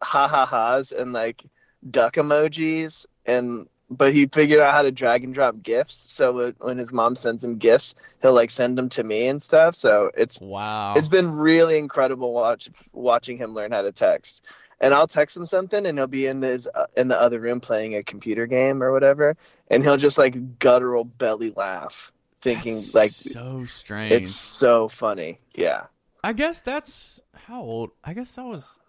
[0.00, 1.44] ha ha ha's and like
[1.90, 6.06] duck emojis and but he figured out how to drag and drop gifts.
[6.08, 9.74] so when- his mom sends him gifts he'll like send them to me and stuff
[9.74, 10.94] so it's Wow.
[10.96, 14.42] it's been really incredible watch watching him learn how to text
[14.80, 17.60] and i'll text him something and he'll be in this uh, in the other room
[17.60, 19.36] playing a computer game or whatever
[19.70, 24.12] and he'll just like guttural belly laugh thinking That's like so strange.
[24.12, 25.84] it's so funny yeah
[26.24, 27.90] I guess that's how old.
[28.02, 28.80] I guess that was.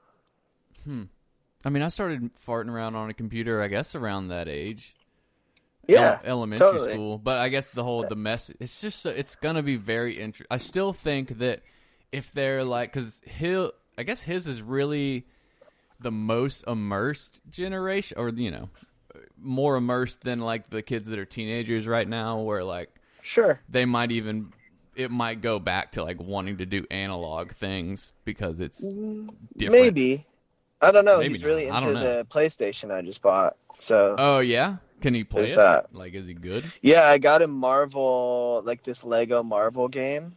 [0.85, 1.03] Hmm.
[1.67, 3.61] I mean, I started farting around on a computer.
[3.61, 4.95] I guess around that age.
[5.85, 6.93] yeah ele- elementary totally.
[6.93, 7.17] school.
[7.17, 8.49] But I guess the whole uh, the mess.
[8.61, 10.47] It's just so, it's gonna be very interesting.
[10.49, 11.63] I still think that
[12.13, 15.27] if they're like, because he'll, I guess his is really
[15.99, 18.69] the most immersed generation, or you know,
[19.37, 23.83] more immersed than like the kids that are teenagers right now, where like sure they
[23.83, 24.47] might even
[24.95, 29.81] it might go back to like wanting to do analog things because it's mm, different.
[29.81, 30.25] maybe
[30.81, 31.83] i don't know Maybe he's really not.
[31.83, 35.57] I into the playstation i just bought so Oh yeah, can he play There's it?
[35.57, 35.93] that.
[35.93, 36.65] Like, is he good?
[36.81, 40.35] Yeah, I got him Marvel, like this Lego Marvel game,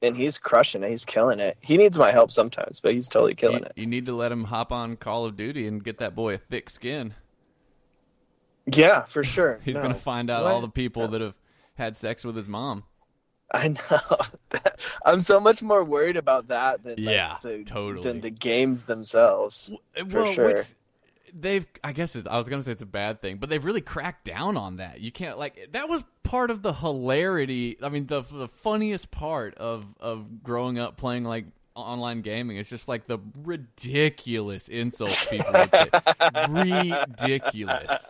[0.00, 0.88] and he's crushing it.
[0.88, 1.58] He's killing it.
[1.60, 3.72] He needs my help sometimes, but he's totally killing You, it.
[3.76, 6.38] you need to let him hop on Call of Duty and get that boy a
[6.38, 7.12] thick skin.
[8.66, 9.60] Yeah, for sure.
[9.64, 9.82] He's No.
[9.82, 10.52] gonna find out What?
[10.52, 11.34] all the people that have
[11.74, 12.84] had sex with his mom.
[13.52, 14.60] I know.
[15.04, 18.02] I'm so much more worried about that than like, Yeah, the, totally.
[18.02, 19.70] than the games themselves.
[19.96, 20.54] For well, sure.
[20.54, 20.74] which
[21.34, 23.80] they've I guess it's, I was gonna say it's a bad thing, but they've really
[23.80, 25.00] cracked down on that.
[25.00, 27.78] You can't like that was part of the hilarity.
[27.82, 32.68] I mean, the the funniest part of of growing up playing like online gaming is
[32.68, 35.88] just like the ridiculous insults people would say.
[37.20, 38.06] ridiculous.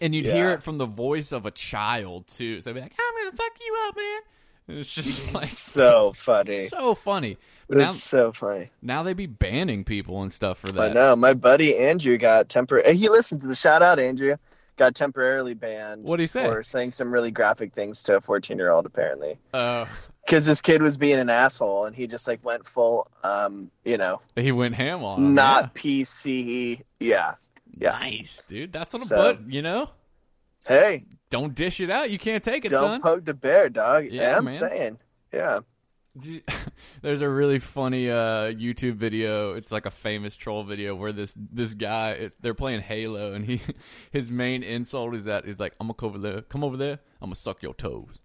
[0.00, 2.60] And you'd hear it from the voice of a child too.
[2.60, 4.20] So they'd be like, "I'm gonna fuck you up, man."
[4.68, 6.66] And it's just like So funny.
[6.66, 7.38] so funny.
[7.68, 8.70] But now, It's so funny.
[8.82, 10.90] now they be banning people and stuff for that.
[10.90, 11.16] I know.
[11.16, 12.84] My buddy Andrew got tempor.
[12.92, 14.36] He listened to the shout out, Andrew.
[14.76, 16.04] Got temporarily banned.
[16.04, 16.44] What'd he say?
[16.44, 19.36] For saying some really graphic things to a 14 year old, apparently.
[19.52, 19.86] Uh,
[20.24, 23.96] because this kid was being an asshole and he just like went full um you
[23.96, 25.34] know he went ham on him.
[25.34, 27.34] not pc yeah
[27.78, 27.98] yeah.
[27.98, 28.10] yeah.
[28.10, 28.72] Nice, dude.
[28.72, 29.90] That's what a So- butt, you know?
[30.66, 32.10] hey Don't dish it out.
[32.10, 33.00] You can't take it, don't son.
[33.00, 34.52] poke the bear dog Yeah, i'm man.
[34.52, 34.98] saying
[35.32, 35.60] yeah
[37.02, 39.54] There's a really funny uh, YouTube video.
[39.54, 43.44] It's like a famous troll video where this this guy it's, they're playing Halo and
[43.44, 43.60] he
[44.10, 46.98] his main insult is that he's like I'm gonna come over there, come over there,
[47.22, 48.18] I'm gonna suck your toes.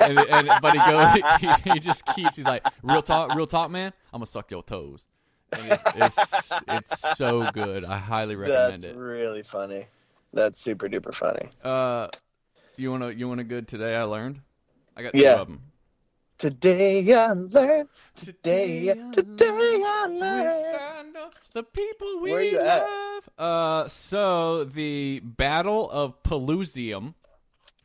[0.00, 2.36] and, and but he goes, he, he just keeps.
[2.36, 3.92] He's like, real talk, real talk, man.
[4.12, 5.06] I'm gonna suck your toes.
[5.52, 7.84] It's, it's it's so good.
[7.84, 8.96] I highly recommend That's it.
[8.96, 9.86] really funny.
[10.32, 11.48] That's super duper funny.
[11.64, 12.08] Uh,
[12.76, 13.94] you wanna you want a good today?
[13.96, 14.40] I learned.
[14.96, 15.34] I got Yeah.
[15.36, 15.62] two of them.
[16.38, 17.88] Today I learned.
[18.16, 21.16] Today, today I learned.
[21.54, 22.82] The people we Where you at?
[22.82, 23.28] love.
[23.38, 27.14] Uh, so the Battle of Pelusium.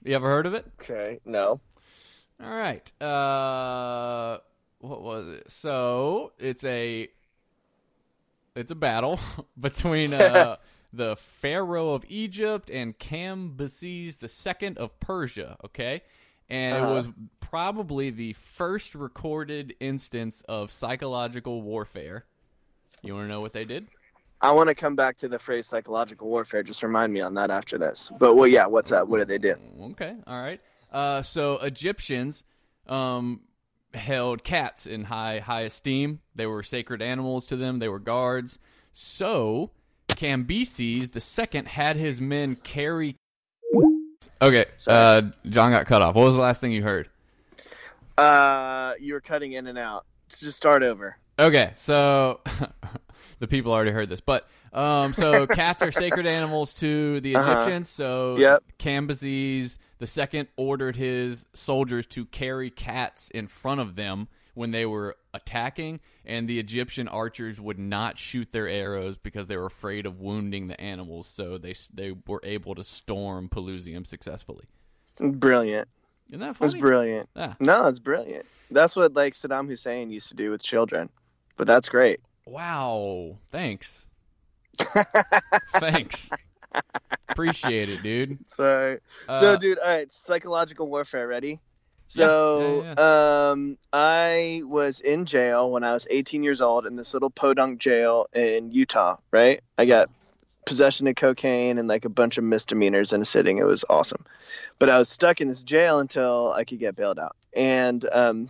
[0.04, 0.66] You ever heard of it?
[0.82, 1.62] Okay, no.
[2.44, 2.92] All right.
[3.02, 4.40] Uh,
[4.80, 5.50] what was it?
[5.52, 7.08] So it's a
[8.56, 9.20] it's a battle
[9.60, 10.58] between uh,
[10.94, 15.58] the Pharaoh of Egypt and Cambyses the Second of Persia.
[15.66, 16.02] Okay,
[16.50, 16.92] and Uh-huh.
[16.92, 17.08] it was
[17.40, 22.26] probably the first recorded instance of psychological warfare.
[23.02, 23.88] You want to know what they did?
[24.42, 26.64] I want to come back to the phrase psychological warfare.
[26.64, 28.12] Just remind me on that after this.
[28.20, 28.66] But well, yeah.
[28.66, 29.08] What's that?
[29.08, 29.56] What did they do?
[29.92, 30.60] Okay, all right.
[30.92, 32.44] Uh, so Egyptians
[32.88, 33.42] um,
[33.94, 36.20] held cats in high high esteem.
[36.36, 37.80] They were sacred animals to them.
[37.80, 38.60] They were guards.
[38.94, 39.72] So
[40.10, 43.16] Cambyses the second had his men carry.
[44.42, 46.16] Okay, uh, John got cut off.
[46.16, 47.10] What was the last thing you heard?
[48.18, 50.06] Uh, you were cutting in and out.
[50.28, 51.18] Let's Just start over.
[51.38, 52.40] Okay, so
[53.40, 57.52] the people already heard this, but um, so cats are sacred animals to the Uh-huh.
[57.52, 57.90] Egyptians.
[57.90, 58.64] So Yep.
[58.80, 64.86] Cambyses the second ordered his soldiers to carry cats in front of them when they
[64.86, 70.06] were attacking, and the Egyptian archers would not shoot their arrows because they were afraid
[70.06, 71.28] of wounding the animals.
[71.28, 74.66] So they they were able to storm Pelusium successfully.
[75.20, 75.88] Brilliant.
[76.30, 76.82] Isn't that That's funny?
[76.82, 77.30] brilliant.
[77.36, 77.56] Ah.
[77.60, 78.46] No, it's brilliant.
[78.72, 81.10] That's what like Saddam Hussein used to do with children.
[81.58, 82.20] But that's great.
[82.46, 83.38] Wow.
[83.52, 84.08] Thanks.
[85.76, 86.30] Thanks.
[87.30, 88.40] Appreciate it, dude.
[88.50, 91.28] So, Uh, so dude, all right, psychological warfare.
[91.28, 91.60] Ready?
[92.08, 97.14] So, yeah, um, I was in jail when I was 18 years old in this
[97.14, 99.16] little podunk jail in Utah.
[99.32, 99.62] Right?
[99.78, 100.10] I got
[100.66, 103.58] possession of cocaine and like a bunch of misdemeanors in a sitting.
[103.58, 104.26] It was awesome.
[104.78, 107.36] But I was stuck in this jail until I could get bailed out.
[107.54, 108.50] And um,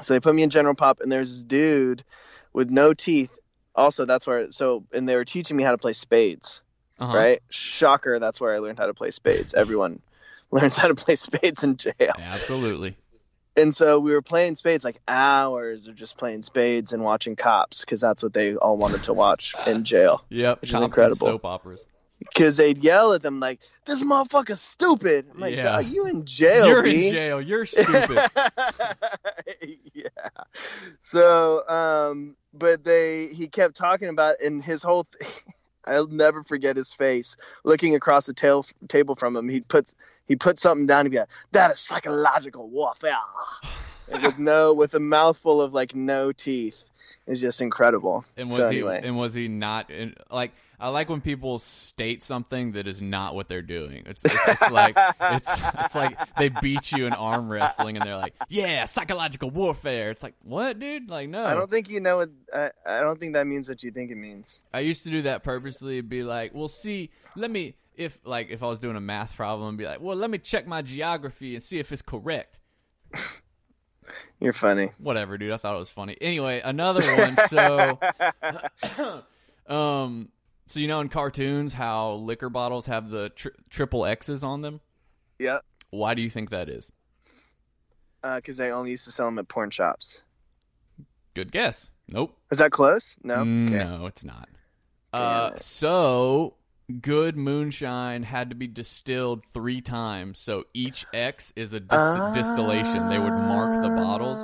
[0.00, 2.04] so they put me in general pop, and there's this dude
[2.52, 3.36] with no teeth.
[3.74, 6.62] Also, that's where so, and they were teaching me how to play spades
[7.02, 7.16] uh-huh.
[7.16, 7.42] right?
[7.50, 9.54] Shocker, that's where I learned how to play spades.
[9.54, 10.00] Everyone
[10.50, 12.14] learns how to play spades in jail.
[12.18, 12.96] Absolutely.
[13.54, 17.80] And so we were playing spades like hours of just playing spades and watching cops
[17.80, 20.24] because that's what they all wanted to watch in jail.
[20.30, 20.62] Yep.
[20.62, 21.26] Which is Cops and incredible.
[21.26, 21.84] Soap operas.
[22.28, 25.80] Because they'd yell at them like, "This motherfucker's stupid." I'm like, Yeah.
[25.80, 26.66] You in jail?
[26.66, 27.40] You're B." in jail.
[27.40, 28.18] You're stupid.
[29.94, 30.08] yeah.
[31.02, 35.06] So, um, but they he kept talking about and his whole.
[35.84, 39.48] I'll never forget his face looking across the tail, table from him.
[39.48, 39.96] He puts
[40.28, 41.06] he put something down.
[41.06, 43.16] He'd be like, "That is psychological warfare,"
[44.08, 46.84] with no with a mouthful of like no teeth.
[47.26, 48.24] It's just incredible.
[48.36, 48.78] and was so he?
[48.78, 49.90] anyway, And was he not?
[49.90, 54.02] In, like I like when people state something that is not what they're doing.
[54.06, 58.16] It's it's, it's like it's it's like they beat you in arm wrestling and they're
[58.16, 60.10] like, yeah, psychological warfare.
[60.10, 61.08] It's like what, dude?
[61.08, 61.44] Like no.
[61.44, 62.30] I don't think you know what.
[62.52, 64.62] I, I don't think that means what you think it means.
[64.74, 66.00] I used to do that purposely.
[66.00, 69.76] Be like, well, see, let me if like if I was doing a math problem,
[69.76, 72.58] be like, well, let me check my geography and see if it's correct.
[74.40, 74.90] You're funny.
[74.98, 75.52] Whatever, dude.
[75.52, 76.16] I thought it was funny.
[76.20, 77.36] Anyway, another one.
[77.48, 77.98] So,
[79.74, 80.28] um,
[80.66, 84.80] so you know in cartoons how liquor bottles have the tri- triple X's on them.
[85.38, 85.58] Yeah,
[85.90, 86.90] Why do you think that is?
[88.22, 90.20] because they only used to sell them at porn shops.
[91.34, 91.90] Good guess.
[92.08, 92.36] Nope.
[92.50, 93.16] Is that close?
[93.24, 93.34] No.
[93.36, 93.46] Okay.
[93.46, 94.48] No, it's not.
[95.12, 95.60] Uh, it.
[95.60, 96.54] so
[97.00, 100.38] good moonshine had to be distilled three times.
[100.38, 103.08] So each X is a dis- distillation.
[103.08, 104.38] They would mark the bottles.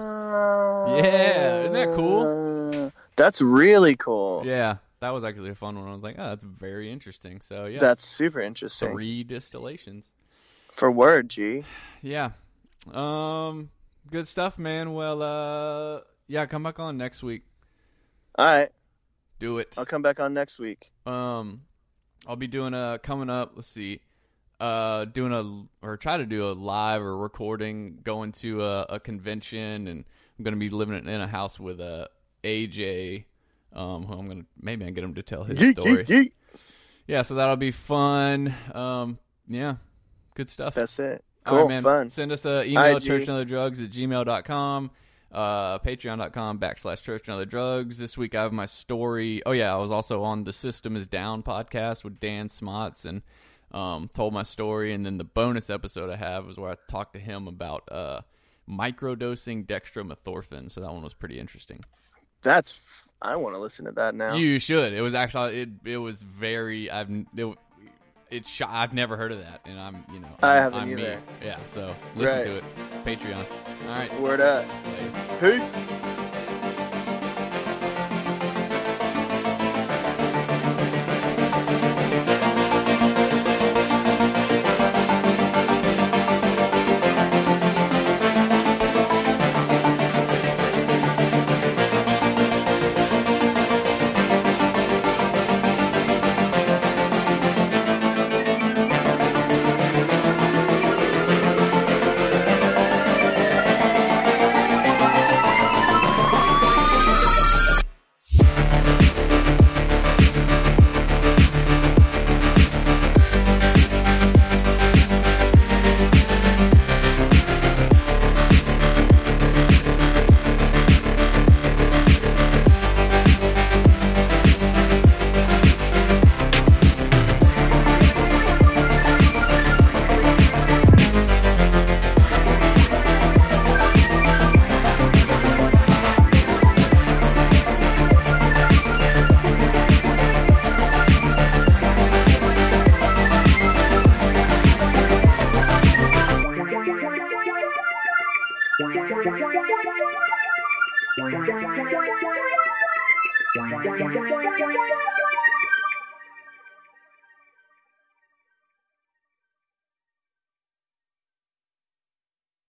[1.04, 2.92] Yeah, isn't that cool?
[3.16, 4.42] That's really cool.
[4.46, 5.88] Yeah, that was actually a fun one.
[5.88, 7.40] I was like, oh, that's very interesting.
[7.40, 8.90] So yeah, That's super interesting.
[8.92, 10.08] three distillations.
[10.72, 11.64] For word, G.
[12.02, 12.30] Yeah.
[12.92, 13.70] Um,
[14.10, 14.94] good stuff, man.
[14.94, 17.42] Well, uh, yeah, come back on next week.
[18.38, 18.70] All right,
[19.40, 19.74] Do it.
[19.76, 20.92] I'll come back on next week.
[21.04, 21.62] Um,
[22.28, 23.52] I'll be doing a coming up.
[23.56, 24.00] Let's see,
[24.60, 29.00] uh, doing a or try to do a live or recording, going to a, a
[29.00, 30.04] convention, and
[30.38, 32.06] I'm gonna be living in a house with uh,
[32.44, 33.24] AJ.
[33.72, 36.04] Um, who I'm gonna maybe I get him to tell his Yeet, story.
[36.04, 36.32] yeet, yeet.
[37.06, 38.54] Yeah, so that'll be fun.
[38.74, 39.76] Um, yeah,
[40.34, 40.74] good stuff.
[40.74, 41.24] That's it.
[41.46, 41.82] All Cool, right, man.
[41.82, 42.08] fun.
[42.10, 43.08] Send us an email at IG.
[43.08, 44.90] churchandotherdrugs at gmail.com,
[45.32, 47.98] uh, patreon.com backslash church and other drugs.
[47.98, 49.42] This week I have my story.
[49.44, 53.22] Oh, yeah, I was also on the System is Down podcast with Dan Smots and
[53.72, 57.12] um, told my story, and then the bonus episode I have was where I talked
[57.14, 58.22] to him about uh,
[58.68, 60.70] microdosing dextromethorphan.
[60.70, 61.84] So that one was pretty interesting.
[62.42, 62.78] That's.
[63.20, 64.36] I want to listen to that now.
[64.36, 64.92] You should.
[64.92, 65.68] It was actually it.
[65.84, 66.90] It was very.
[66.90, 67.58] I've it.
[68.30, 70.88] It's sh- I've never heard of that, and I'm you know I I'm, haven't I'm
[70.88, 70.92] me.
[71.02, 71.20] either.
[71.42, 72.44] Yeah, so listen Right.
[72.44, 72.64] to it.
[73.04, 73.44] Patreon.
[73.88, 74.20] All right.
[74.20, 74.66] Word up.
[75.40, 75.58] Later.
[75.60, 76.27] Peace.